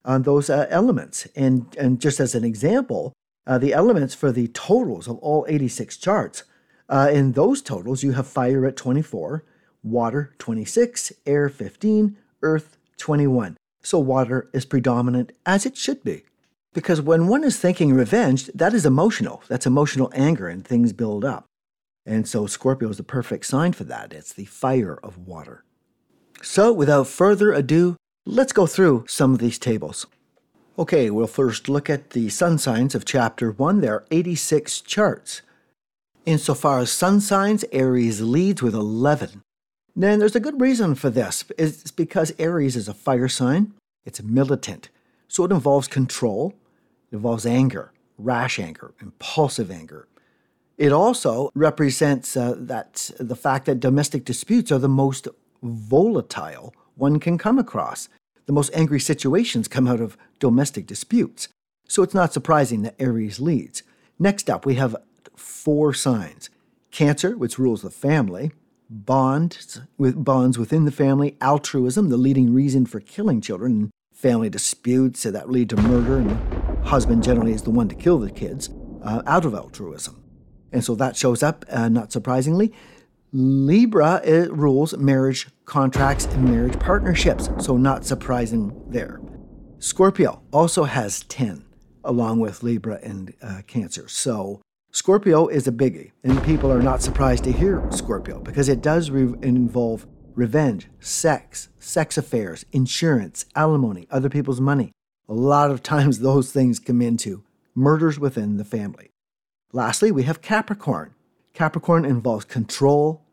on 0.05 0.23
those 0.23 0.50
uh, 0.50 0.65
elements. 0.69 1.27
And 1.35 1.65
and 1.79 2.01
just 2.01 2.19
as 2.19 2.33
an 2.35 2.43
example, 2.43 3.13
uh, 3.45 3.57
the 3.57 3.73
elements 3.73 4.15
for 4.15 4.31
the 4.31 4.47
totals 4.50 5.07
of 5.07 5.17
all 5.17 5.45
86 5.47 5.97
charts. 5.97 6.43
Uh, 6.89 7.09
in 7.12 7.31
those 7.31 7.62
totals, 7.62 8.03
you 8.03 8.12
have 8.12 8.27
fire 8.27 8.65
at 8.65 8.75
24, 8.75 9.43
water 9.83 10.33
26, 10.38 11.13
air 11.25 11.50
15, 11.50 12.17
earth 12.41 12.77
21. 12.97 13.57
So 13.81 14.00
water 14.00 14.50
is 14.53 14.65
predominant 14.65 15.31
as 15.45 15.65
it 15.65 15.77
should 15.77 16.03
be. 16.03 16.23
Because 16.74 17.01
when 17.01 17.27
one 17.27 17.44
is 17.44 17.58
thinking 17.58 17.94
revenge, 17.94 18.48
that 18.48 18.74
is 18.74 18.86
emotional. 18.86 19.44
That's 19.48 19.65
emotional 19.65 20.12
anger 20.13 20.48
and 20.48 20.65
things 20.65 20.92
build 20.92 21.24
up. 21.24 21.46
And 22.06 22.27
so 22.27 22.48
Scorpio 22.48 22.89
is 22.89 22.98
the 22.98 23.03
perfect 23.03 23.46
sign 23.46 23.74
for 23.74 23.84
that. 23.86 24.12
It's 24.12 24.34
the 24.34 24.46
fire 24.46 25.00
of 25.03 25.18
water. 25.18 25.63
So, 26.42 26.74
without 26.74 27.08
further 27.08 27.53
ado, 27.53 27.96
let's 28.25 28.51
go 28.51 28.65
through 28.65 29.06
some 29.08 29.32
of 29.34 29.39
these 29.39 29.58
tables. 29.58 30.06
Okay, 30.77 31.10
we'll 31.10 31.27
first 31.27 31.70
look 31.70 31.89
at 31.89 32.10
the 32.10 32.27
sun 32.30 32.58
signs 32.58 32.96
of 32.96 33.06
chapter 33.06 33.51
1. 33.51 33.80
There 33.80 33.94
are 33.94 34.06
86 34.12 34.82
charts. 34.82 35.42
Insofar 36.25 36.80
as 36.80 36.92
sun 36.92 37.22
signs, 37.22 37.63
Aries 37.72 38.20
leads 38.20 38.62
with 38.62 38.74
11. 38.74 39.42
Then 39.96 40.20
there's 40.20 40.36
a 40.36 40.42
good 40.42 40.60
reason 40.60 40.96
for 40.96 41.10
this. 41.10 41.46
It's 41.58 41.92
because 41.92 42.34
Aries 42.39 42.75
is 42.75 42.88
a 42.88 42.94
fire 42.94 43.27
sign, 43.27 43.74
it's 44.03 44.24
militant, 44.24 44.89
so 45.27 45.46
it 45.46 45.51
involves 45.51 45.88
control, 45.88 46.56
involves 47.13 47.46
anger, 47.46 47.93
rash 48.17 48.60
anger, 48.60 48.93
impulsive 49.01 49.72
anger. 49.72 50.08
It 50.77 50.91
also 50.91 51.51
represents 51.53 52.36
uh, 52.36 52.55
that 52.58 53.12
the 53.20 53.36
fact 53.36 53.65
that 53.67 53.79
domestic 53.79 54.25
disputes 54.25 54.72
are 54.72 54.79
the 54.79 54.89
most 54.89 55.27
volatile 55.62 56.74
one 56.96 57.20
can 57.20 57.38
come 57.38 57.60
across. 57.60 58.10
The 58.46 58.53
most 58.53 58.72
angry 58.74 59.00
situations 59.00 59.67
come 59.67 59.88
out 59.88 60.01
of 60.01 60.17
domestic 60.39 60.86
disputes. 60.86 61.48
So 61.88 62.03
it's 62.03 62.13
not 62.13 62.34
surprising 62.34 62.82
that 62.82 62.96
Aries 63.00 63.39
leads. 63.39 63.84
Next 64.20 64.50
up, 64.50 64.65
we 64.65 64.75
have 64.75 64.96
four 65.36 65.93
signs 65.93 66.50
Cancer, 66.91 67.36
which 67.36 67.58
rules 67.58 67.82
the 67.82 67.89
family, 67.89 68.51
bonds, 68.88 69.82
with 69.98 70.24
bonds 70.24 70.60
within 70.60 70.86
the 70.86 70.91
family, 70.91 71.36
altruism, 71.41 72.10
the 72.10 72.17
leading 72.17 72.53
reason 72.53 72.86
for 72.86 73.00
killing 73.00 73.41
children, 73.41 73.89
family 74.13 74.48
disputes 74.48 75.24
that 75.24 75.50
lead 75.50 75.70
to 75.70 75.75
murder, 75.75 76.20
and 76.20 76.52
husband 76.83 77.23
generally 77.23 77.53
is 77.53 77.63
the 77.63 77.71
one 77.71 77.89
to 77.89 77.95
kill 77.95 78.19
the 78.19 78.31
kids, 78.31 78.69
uh, 79.03 79.21
out 79.25 79.45
of 79.45 79.53
altruism. 79.53 80.23
And 80.71 80.83
so 80.83 80.95
that 80.95 81.15
shows 81.15 81.43
up, 81.43 81.65
uh, 81.69 81.89
not 81.89 82.11
surprisingly. 82.11 82.73
Libra 83.31 84.21
rules 84.51 84.95
marriage 84.97 85.47
contracts 85.65 86.25
and 86.25 86.45
marriage 86.45 86.79
partnerships, 86.79 87.49
so 87.59 87.77
not 87.77 88.05
surprising 88.05 88.83
there. 88.87 89.21
Scorpio 89.79 90.41
also 90.51 90.83
has 90.83 91.23
10, 91.23 91.65
along 92.03 92.39
with 92.39 92.63
Libra 92.63 92.99
and 93.03 93.33
uh, 93.41 93.61
Cancer. 93.67 94.07
So 94.07 94.61
Scorpio 94.91 95.47
is 95.47 95.67
a 95.67 95.71
biggie, 95.71 96.11
and 96.23 96.43
people 96.43 96.71
are 96.71 96.81
not 96.81 97.01
surprised 97.01 97.43
to 97.45 97.51
hear 97.51 97.83
Scorpio 97.89 98.39
because 98.39 98.69
it 98.69 98.81
does 98.81 99.09
re- 99.09 99.35
involve 99.41 100.05
revenge, 100.35 100.87
sex, 100.99 101.69
sex 101.79 102.17
affairs, 102.17 102.65
insurance, 102.71 103.45
alimony, 103.55 104.07
other 104.11 104.29
people's 104.29 104.61
money. 104.61 104.91
A 105.33 105.41
lot 105.43 105.71
of 105.71 105.81
times 105.81 106.19
those 106.19 106.51
things 106.51 106.77
come 106.77 107.01
into 107.01 107.43
murders 107.73 108.19
within 108.19 108.57
the 108.57 108.63
family. 108.63 109.09
Lastly, 109.71 110.11
we 110.11 110.25
have 110.25 110.43
Capricorn. 110.43 111.15
Capricorn 111.55 112.05
involves 112.05 112.45
control, 112.45 113.23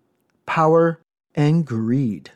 power, 0.47 1.03
and 1.35 1.67
greed. 1.67 2.31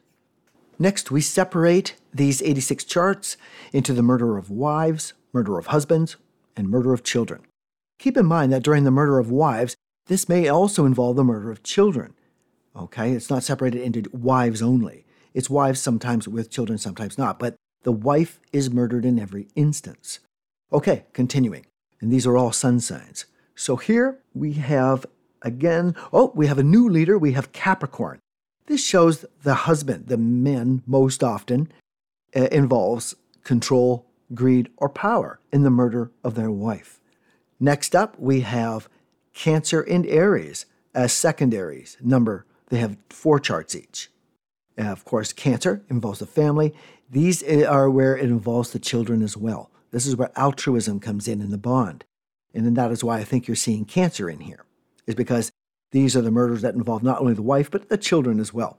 Next, 0.79 1.11
we 1.11 1.23
separate 1.23 1.97
these 2.13 2.43
86 2.43 2.85
charts 2.85 3.39
into 3.73 3.95
the 3.95 4.03
murder 4.03 4.37
of 4.37 4.51
wives, 4.51 5.15
murder 5.33 5.57
of 5.57 5.69
husbands, 5.69 6.17
and 6.55 6.69
murder 6.69 6.93
of 6.93 7.03
children. 7.03 7.41
Keep 7.99 8.19
in 8.19 8.27
mind 8.27 8.53
that 8.53 8.63
during 8.63 8.85
the 8.85 8.91
murder 8.91 9.19
of 9.19 9.31
wives, 9.31 9.77
this 10.09 10.29
may 10.29 10.47
also 10.47 10.85
involve 10.85 11.17
the 11.17 11.25
murder 11.25 11.51
of 11.51 11.63
children. 11.63 12.13
Okay, 12.77 13.13
it's 13.13 13.31
not 13.31 13.43
separated 13.43 13.81
into 13.81 14.11
wives 14.13 14.61
only. 14.61 15.07
It's 15.33 15.49
wives 15.49 15.81
sometimes 15.81 16.29
with 16.29 16.51
children, 16.51 16.77
sometimes 16.77 17.17
not, 17.17 17.39
but 17.39 17.57
the 17.85 17.93
wife 17.93 18.41
is 18.53 18.71
murdered 18.71 19.05
in 19.05 19.19
every 19.19 19.49
instance. 19.55 20.19
Okay, 20.73 21.05
continuing. 21.13 21.67
And 22.01 22.11
these 22.11 22.27
are 22.27 22.37
all 22.37 22.53
sun 22.53 22.81
signs. 22.81 23.27
So 23.55 23.77
here 23.77 24.19
we 24.35 24.55
have 24.55 25.07
again, 25.43 25.95
oh, 26.13 26.33
we 26.35 26.47
have 26.49 26.59
a 26.59 26.65
new 26.65 26.89
leader. 26.89 27.17
We 27.17 27.33
have 27.33 27.53
Capricorn. 27.53 28.19
This 28.67 28.85
shows 28.85 29.25
the 29.43 29.55
husband, 29.55 30.09
the 30.09 30.17
men 30.17 30.83
most 30.87 31.23
often, 31.23 31.71
uh, 32.35 32.49
involves 32.51 33.15
control, 33.45 34.07
greed, 34.33 34.71
or 34.79 34.89
power 34.89 35.39
in 35.53 35.63
the 35.63 35.71
murder 35.71 36.11
of 36.25 36.35
their 36.35 36.51
wife. 36.51 36.99
Next 37.61 37.95
up, 37.95 38.19
we 38.19 38.41
have 38.41 38.89
Cancer 39.35 39.83
and 39.83 40.07
Aries 40.07 40.65
as 40.95 41.13
secondaries. 41.13 41.99
Number, 42.01 42.47
they 42.71 42.79
have 42.79 42.97
four 43.11 43.39
charts 43.39 43.77
each. 43.77 44.11
And 44.77 44.89
of 44.89 45.05
course, 45.05 45.33
Cancer 45.33 45.83
involves 45.89 46.19
the 46.19 46.27
family. 46.27 46.75
These 47.11 47.43
eh, 47.45 47.65
are 47.65 47.89
where 47.91 48.17
it 48.17 48.25
involves 48.25 48.73
the 48.73 48.79
children 48.79 49.23
as 49.23 49.37
well. 49.37 49.71
This 49.91 50.07
is 50.07 50.17
where 50.17 50.33
altruism 50.37 51.01
comes 51.01 51.29
in 51.29 51.41
in 51.41 51.51
the 51.51 51.59
bond. 51.59 52.05
And 52.53 52.67
then 52.67 52.75
that 52.75 52.91
is 52.91 53.05
why 53.05 53.19
I 53.19 53.25
think 53.25 53.47
you're 53.47 53.57
seeing 53.57 53.85
Cancer 53.85 54.29
in 54.31 54.41
here, 54.41 54.65
is 55.07 55.15
because 55.15 55.51
these 55.93 56.17
are 56.17 56.23
the 56.23 56.31
murders 56.31 56.63
that 56.63 56.75
involve 56.75 57.03
not 57.03 57.21
only 57.21 57.35
the 57.35 57.43
wife, 57.43 57.71
but 57.71 57.89
the 57.89 57.99
children 57.99 58.41
as 58.41 58.53
well. 58.53 58.79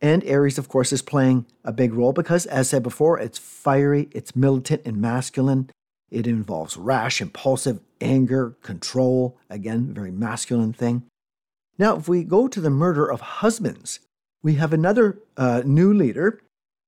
And 0.00 0.24
Aries, 0.24 0.58
of 0.58 0.68
course, 0.68 0.92
is 0.92 1.02
playing 1.02 1.46
a 1.64 1.72
big 1.72 1.94
role 1.94 2.12
because, 2.12 2.46
as 2.46 2.68
said 2.68 2.82
before, 2.82 3.18
it's 3.18 3.38
fiery, 3.38 4.08
it's 4.12 4.36
militant 4.36 4.82
and 4.84 5.00
masculine. 5.00 5.70
It 6.10 6.26
involves 6.26 6.76
rash, 6.76 7.20
impulsive, 7.20 7.80
anger, 8.00 8.56
control. 8.62 9.38
Again, 9.48 9.94
very 9.94 10.10
masculine 10.10 10.72
thing. 10.72 11.04
Now, 11.78 11.96
if 11.96 12.08
we 12.08 12.24
go 12.24 12.48
to 12.48 12.60
the 12.60 12.70
murder 12.70 13.10
of 13.10 13.20
husbands, 13.20 14.00
we 14.46 14.54
have 14.54 14.72
another 14.72 15.18
uh, 15.36 15.60
new 15.64 15.92
leader, 15.92 16.40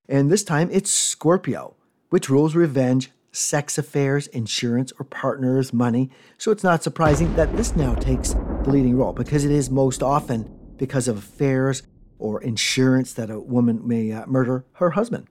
and 0.07 0.31
this 0.31 0.45
time 0.45 0.69
it's 0.71 0.89
Scorpio, 0.89 1.75
which 2.09 2.29
rules 2.29 2.55
revenge, 2.55 3.11
sex 3.33 3.77
affairs, 3.77 4.27
insurance, 4.27 4.93
or 4.97 5.03
partners' 5.03 5.73
money. 5.73 6.09
So 6.37 6.51
it's 6.51 6.63
not 6.63 6.83
surprising 6.83 7.35
that 7.35 7.53
this 7.57 7.75
now 7.75 7.95
takes 7.95 8.29
the 8.31 8.69
leading 8.69 8.95
role 8.95 9.11
because 9.11 9.43
it 9.43 9.51
is 9.51 9.69
most 9.69 10.01
often 10.01 10.49
because 10.77 11.09
of 11.09 11.17
affairs 11.17 11.83
or 12.17 12.41
insurance 12.41 13.11
that 13.15 13.29
a 13.29 13.41
woman 13.41 13.85
may 13.85 14.13
uh, 14.13 14.25
murder 14.25 14.63
her 14.75 14.91
husband. 14.91 15.27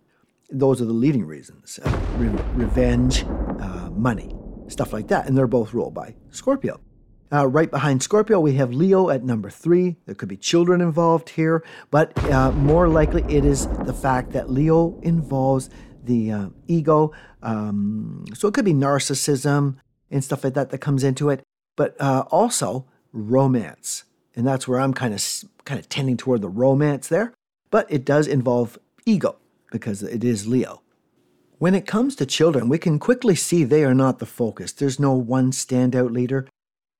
Those 0.50 0.82
are 0.82 0.85
the 0.85 0.92
leading 0.92 1.25
reasons 1.25 1.80
uh, 1.82 2.00
re- 2.18 2.28
revenge, 2.52 3.25
uh, 3.58 3.88
money, 3.90 4.37
stuff 4.66 4.92
like 4.92 5.08
that. 5.08 5.26
And 5.26 5.35
they're 5.35 5.47
both 5.47 5.73
ruled 5.73 5.94
by 5.94 6.14
Scorpio. 6.30 6.78
Uh, 7.30 7.47
right 7.47 7.70
behind 7.70 8.02
Scorpio, 8.02 8.40
we 8.40 8.54
have 8.54 8.73
Leo 8.73 9.11
at 9.11 9.23
number 9.23 9.50
three. 9.50 9.97
There 10.06 10.14
could 10.14 10.28
be 10.28 10.37
children 10.37 10.80
involved 10.80 11.30
here, 11.30 11.62
but 11.90 12.16
uh, 12.25 12.52
more 12.52 12.88
likely 12.88 13.23
it 13.28 13.44
is 13.44 13.66
the 13.85 13.92
fact 13.92 14.32
that 14.32 14.50
Leo 14.50 14.99
involves 15.02 15.68
the 16.05 16.33
uh, 16.33 16.48
ego. 16.66 17.12
Um, 17.42 18.24
so 18.35 18.48
it 18.48 18.55
could 18.55 18.64
be 18.64 18.72
narcissism 18.72 19.76
and 20.11 20.24
stuff 20.24 20.42
like 20.42 20.55
that 20.55 20.70
that 20.70 20.79
comes 20.79 21.05
into 21.05 21.29
it, 21.29 21.42
but 21.76 22.00
uh, 22.00 22.24
also 22.31 22.87
romance. 23.12 24.05
And 24.35 24.46
that's 24.46 24.66
where 24.66 24.81
I'm 24.81 24.94
kind 24.94 25.12
of 25.12 25.22
kind 25.64 25.79
of 25.79 25.88
tending 25.88 26.16
toward 26.16 26.40
the 26.40 26.48
romance 26.48 27.09
there, 27.09 27.35
but 27.70 27.87
it 27.90 28.05
does 28.05 28.26
involve 28.26 28.79
ego 29.05 29.37
because 29.70 30.03
it 30.03 30.24
is 30.24 30.46
Leo. 30.46 30.83
When 31.59 31.74
it 31.74 31.87
comes 31.87 32.14
to 32.16 32.26
children, 32.26 32.68
we 32.68 32.79
can 32.79 32.98
quickly 32.98 33.35
see 33.35 33.64
they 33.64 33.85
are 33.85 33.94
not 33.94 34.18
the 34.18 34.26
focus. 34.26 34.72
There's 34.72 34.98
no 34.98 35.12
one 35.12 35.50
standout 35.50 36.12
leader. 36.12 36.46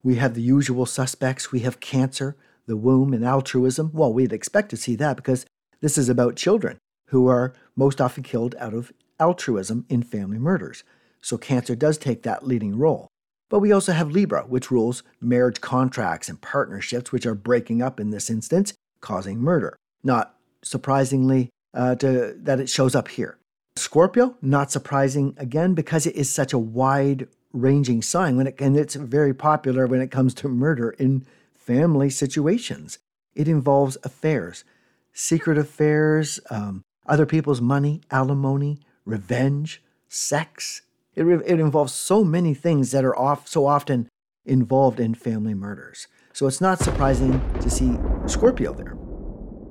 We 0.02 0.16
have 0.16 0.34
the 0.34 0.42
usual 0.42 0.87
suspects. 0.87 1.52
We 1.52 1.61
have 1.61 1.80
cancer, 1.80 2.37
the 2.66 2.76
womb, 2.76 3.12
and 3.12 3.24
altruism. 3.24 3.90
Well, 3.92 4.12
we'd 4.12 4.32
expect 4.32 4.70
to 4.70 4.76
see 4.76 4.96
that 4.96 5.16
because 5.16 5.46
this 5.80 5.98
is 5.98 6.08
about 6.08 6.37
children 6.37 6.78
who 7.08 7.26
are 7.28 7.54
most 7.76 8.00
often 8.00 8.22
killed 8.22 8.54
out 8.58 8.74
of 8.74 8.92
altruism 9.18 9.87
in 9.88 10.02
family 10.02 10.38
murders. 10.38 10.84
So 11.20 11.37
cancer 11.37 11.74
does 11.74 11.98
take 11.98 12.22
that 12.22 12.46
leading 12.46 12.76
role. 12.76 13.08
But 13.50 13.61
we 13.61 13.72
also 13.72 13.92
have 13.92 14.11
Libra, 14.11 14.42
which 14.42 14.70
rules 14.70 15.02
marriage 15.20 15.61
contracts 15.61 16.28
and 16.28 16.40
partnerships, 16.40 17.12
which 17.12 17.26
are 17.26 17.34
breaking 17.34 17.82
up 17.82 17.98
in 17.98 18.11
this 18.11 18.28
instance, 18.28 18.74
causing 19.00 19.38
murder. 19.38 19.76
Not 20.04 20.37
surprisingly, 20.62 21.50
uh, 21.74 21.94
to, 21.96 22.34
that 22.38 22.61
it 22.61 22.68
shows 22.68 22.94
up 22.94 23.08
here. 23.08 23.38
Scorpio, 23.76 24.37
not 24.42 24.70
surprising 24.70 25.34
again, 25.38 25.74
because 25.74 26.06
it 26.06 26.14
is 26.14 26.30
such 26.30 26.52
a 26.52 26.58
wide 26.58 27.28
ranging 27.61 28.03
sign 28.03 28.37
when 28.37 28.47
it, 28.47 28.61
and 28.61 28.77
it's 28.77 28.94
very 28.94 29.35
popular 29.35 29.87
when 29.87 30.01
it 30.01 30.11
comes 30.11 30.35
to 30.35 30.49
murder 30.49 30.90
in 30.90 31.27
family 31.55 32.11
situations. 32.11 32.99
It 33.35 33.49
involves 33.49 33.97
affairs, 34.03 34.64
secret 35.12 35.59
affairs, 35.59 36.40
um, 36.51 36.83
other 37.07 37.27
people's 37.27 37.61
money, 37.61 38.03
alimony, 38.11 38.81
revenge, 39.05 39.83
sex, 40.09 40.83
it, 41.18 41.25
it 41.25 41.59
involves 41.59 41.92
so 41.92 42.23
many 42.23 42.55
things 42.55 42.92
that 42.92 43.05
are 43.05 43.18
off, 43.18 43.49
so 43.49 43.66
often 43.66 44.09
involved 44.47 45.01
in 45.01 45.14
family 45.14 45.53
murders. 45.53 46.07
So 46.33 46.47
it's 46.47 46.61
not 46.61 46.79
surprising 46.79 47.40
to 47.61 47.68
see 47.68 47.99
Scorpio 48.27 48.73
there. 48.73 48.97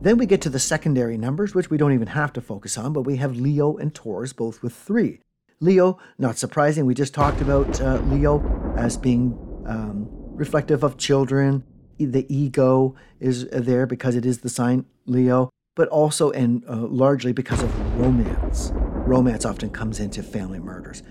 Then 0.02 0.17
we 0.17 0.26
get 0.26 0.41
to 0.41 0.50
the 0.50 0.60
secondary 0.60 1.17
numbers, 1.17 1.56
which 1.56 1.69
we 1.69 1.78
don't 1.78 1.93
even 1.93 2.10
have 2.10 2.34
to 2.34 2.41
focus 2.41 2.78
on, 2.78 2.91
but 2.91 3.04
we 3.04 3.15
have 3.15 3.38
Leo 3.38 3.78
and 3.78 3.95
Taurus 3.95 4.34
both 4.34 4.62
with 4.62 4.76
three. 4.76 5.21
Leo, 5.60 5.98
not 6.20 6.38
surprising, 6.38 6.86
we 6.86 6.93
just 6.93 7.13
talked 7.13 7.41
about 7.41 7.82
uh, 7.82 8.00
Leo 8.06 8.76
as 8.78 8.96
being 8.96 9.38
um, 9.65 10.08
reflective 10.10 10.84
of 10.84 10.98
children. 10.98 11.63
The 12.00 12.32
ego 12.34 12.96
is 13.20 13.48
there 13.50 13.88
because 13.88 14.15
it 14.15 14.26
is 14.26 14.39
the 14.39 14.50
sign 14.50 14.86
Leo, 15.08 15.50
but 15.76 15.88
also 15.88 16.30
and 16.32 16.63
uh, 16.70 16.76
largely 16.76 17.34
because 17.34 17.63
of 17.63 18.00
romance. 18.00 18.72
Romance 18.74 19.46
often 19.46 19.72
comes 19.72 20.00
into 20.00 20.22
family 20.22 20.60
murders. 20.60 21.02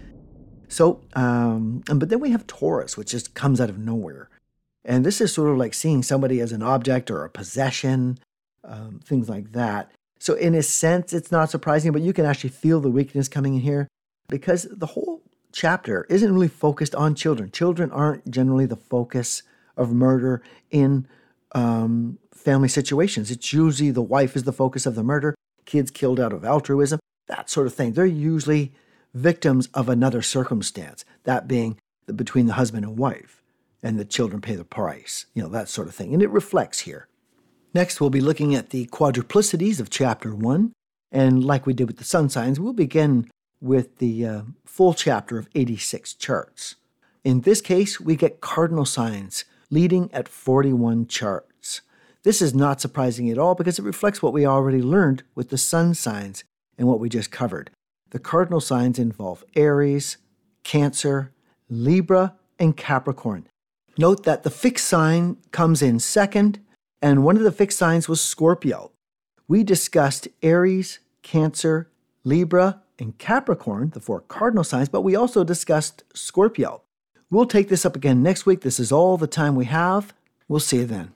So, 0.69 1.01
um, 1.15 1.83
but 1.93 2.09
then 2.09 2.21
we 2.21 2.31
have 2.31 2.47
Taurus, 2.47 2.97
which 2.97 3.11
just 3.11 3.35
comes 3.35 3.61
out 3.61 3.71
of 3.71 3.79
nowhere. 3.79 4.31
And 4.85 5.05
this 5.05 5.21
is 5.21 5.33
sort 5.33 5.51
of 5.51 5.57
like 5.57 5.75
seeing 5.75 6.05
somebody 6.05 6.41
as 6.41 6.53
an 6.53 6.63
object 6.63 7.11
or 7.11 7.25
a 7.25 7.31
possession, 7.31 8.19
um, 8.63 9.01
things 9.05 9.29
like 9.29 9.53
that. 9.53 9.91
So, 10.21 10.35
in 10.35 10.55
a 10.55 10.63
sense, 10.63 11.13
it's 11.13 11.33
not 11.33 11.51
surprising, 11.51 11.91
but 11.91 12.03
you 12.03 12.13
can 12.13 12.25
actually 12.25 12.51
feel 12.51 12.81
the 12.81 12.91
weakness 12.91 13.29
coming 13.29 13.55
in 13.55 13.61
here 13.61 13.89
because 14.29 14.67
the 14.71 14.87
whole 14.87 15.23
chapter 15.53 16.07
isn't 16.09 16.33
really 16.33 16.49
focused 16.49 16.95
on 16.95 17.15
children. 17.15 17.51
Children 17.51 17.91
aren't 17.91 18.31
generally 18.31 18.67
the 18.67 18.77
focus 18.77 19.43
of 19.77 19.93
murder 19.93 20.43
in 20.71 21.07
um, 21.53 22.19
family 22.33 22.69
situations. 22.69 23.31
It's 23.31 23.53
usually 23.53 23.91
the 23.91 24.03
wife 24.03 24.37
is 24.37 24.45
the 24.45 24.53
focus 24.53 24.87
of 24.87 24.95
the 24.95 25.03
murder, 25.03 25.35
kids 25.65 25.91
killed 25.91 26.21
out 26.21 26.33
of 26.33 26.45
altruism, 26.45 27.01
that 27.29 27.51
sort 27.51 27.67
of 27.67 27.75
thing. 27.75 27.93
They're 27.93 28.07
usually 28.07 28.73
victims 29.15 29.69
of 29.73 29.89
another 29.89 30.23
circumstance, 30.23 31.05
that 31.25 31.49
being 31.49 31.79
between 32.15 32.47
the 32.47 32.53
husband 32.55 32.85
and 32.85 32.99
wife, 32.99 33.43
and 33.83 33.99
the 33.99 34.05
children 34.05 34.41
pay 34.41 34.55
the 34.55 34.65
price, 34.65 35.27
you 35.35 35.43
know, 35.43 35.49
that 35.49 35.69
sort 35.69 35.89
of 35.89 35.95
thing. 35.95 36.13
And 36.13 36.23
it 36.23 36.31
reflects 36.31 36.81
here. 36.81 37.09
Next, 37.75 38.01
we'll 38.01 38.11
be 38.11 38.21
looking 38.21 38.55
at 38.55 38.71
the 38.71 38.87
quadruplicities 38.87 39.81
of 39.81 39.91
chapter 39.91 40.35
one. 40.35 40.73
And 41.13 41.45
like 41.45 41.67
we 41.67 41.75
did 41.75 41.87
with 41.87 41.99
the 41.99 42.05
sun 42.05 42.29
signs, 42.29 42.59
we'll 42.59 42.73
begin 42.73 43.31
with 43.61 43.99
the 43.99 44.27
uh, 44.27 44.43
full 44.65 44.95
chapter 44.95 45.39
of 45.39 45.49
86 45.55 46.15
charts. 46.15 46.77
In 47.25 47.41
this 47.41 47.61
case, 47.61 48.01
we 48.01 48.17
get 48.17 48.41
cardinal 48.41 48.85
signs 48.85 49.45
leading 49.71 50.13
at 50.13 50.29
41 50.29 51.07
charts. 51.09 51.81
This 52.23 52.43
is 52.43 52.55
not 52.55 52.81
surprising 52.81 53.31
at 53.31 53.39
all 53.39 53.55
because 53.55 53.79
it 53.79 53.85
reflects 53.85 54.23
what 54.23 54.33
we 54.33 54.47
already 54.47 54.83
learned 54.83 55.23
with 55.35 55.51
the 55.51 55.59
sun 55.59 55.95
signs 55.95 56.45
and 56.79 56.87
what 56.87 57.01
we 57.01 57.09
just 57.09 57.31
covered. 57.31 57.71
The 58.11 58.19
cardinal 58.19 58.61
signs 58.61 58.99
involve 58.99 59.45
Aries, 59.55 60.17
Cancer, 60.63 61.33
Libra, 61.69 62.35
and 62.59 62.77
Capricorn. 62.77 63.49
Note 63.99 64.25
that 64.25 64.43
the 64.43 64.51
fixed 64.51 64.87
sign 64.87 65.37
comes 65.51 65.83
in 65.83 65.99
second, 65.99 66.61
and 67.01 67.25
one 67.25 67.37
of 67.37 67.43
the 67.43 67.53
fixed 67.53 67.79
signs 67.79 68.09
was 68.09 68.21
Scorpio. 68.21 68.93
We 69.49 69.65
discussed 69.65 70.29
Aries, 70.43 70.99
Cancer, 71.23 71.91
Libra, 72.25 72.83
and 72.99 73.17
Capricorn, 73.19 73.91
the 73.91 74.01
four 74.01 74.21
cardinal 74.21 74.65
signs, 74.65 74.89
but 74.89 75.03
we 75.03 75.17
also 75.17 75.45
discussed 75.45 76.05
Scorpio. 76.15 76.83
We'll 77.31 77.47
take 77.47 77.69
this 77.69 77.85
up 77.85 77.97
again 77.97 78.23
next 78.23 78.47
week. 78.47 78.61
This 78.61 78.79
is 78.79 78.93
all 78.93 79.17
the 79.17 79.27
time 79.27 79.57
we 79.57 79.65
have. 79.67 80.15
We'll 80.49 80.61
see 80.61 80.79
you 80.79 80.87
then. 80.87 81.13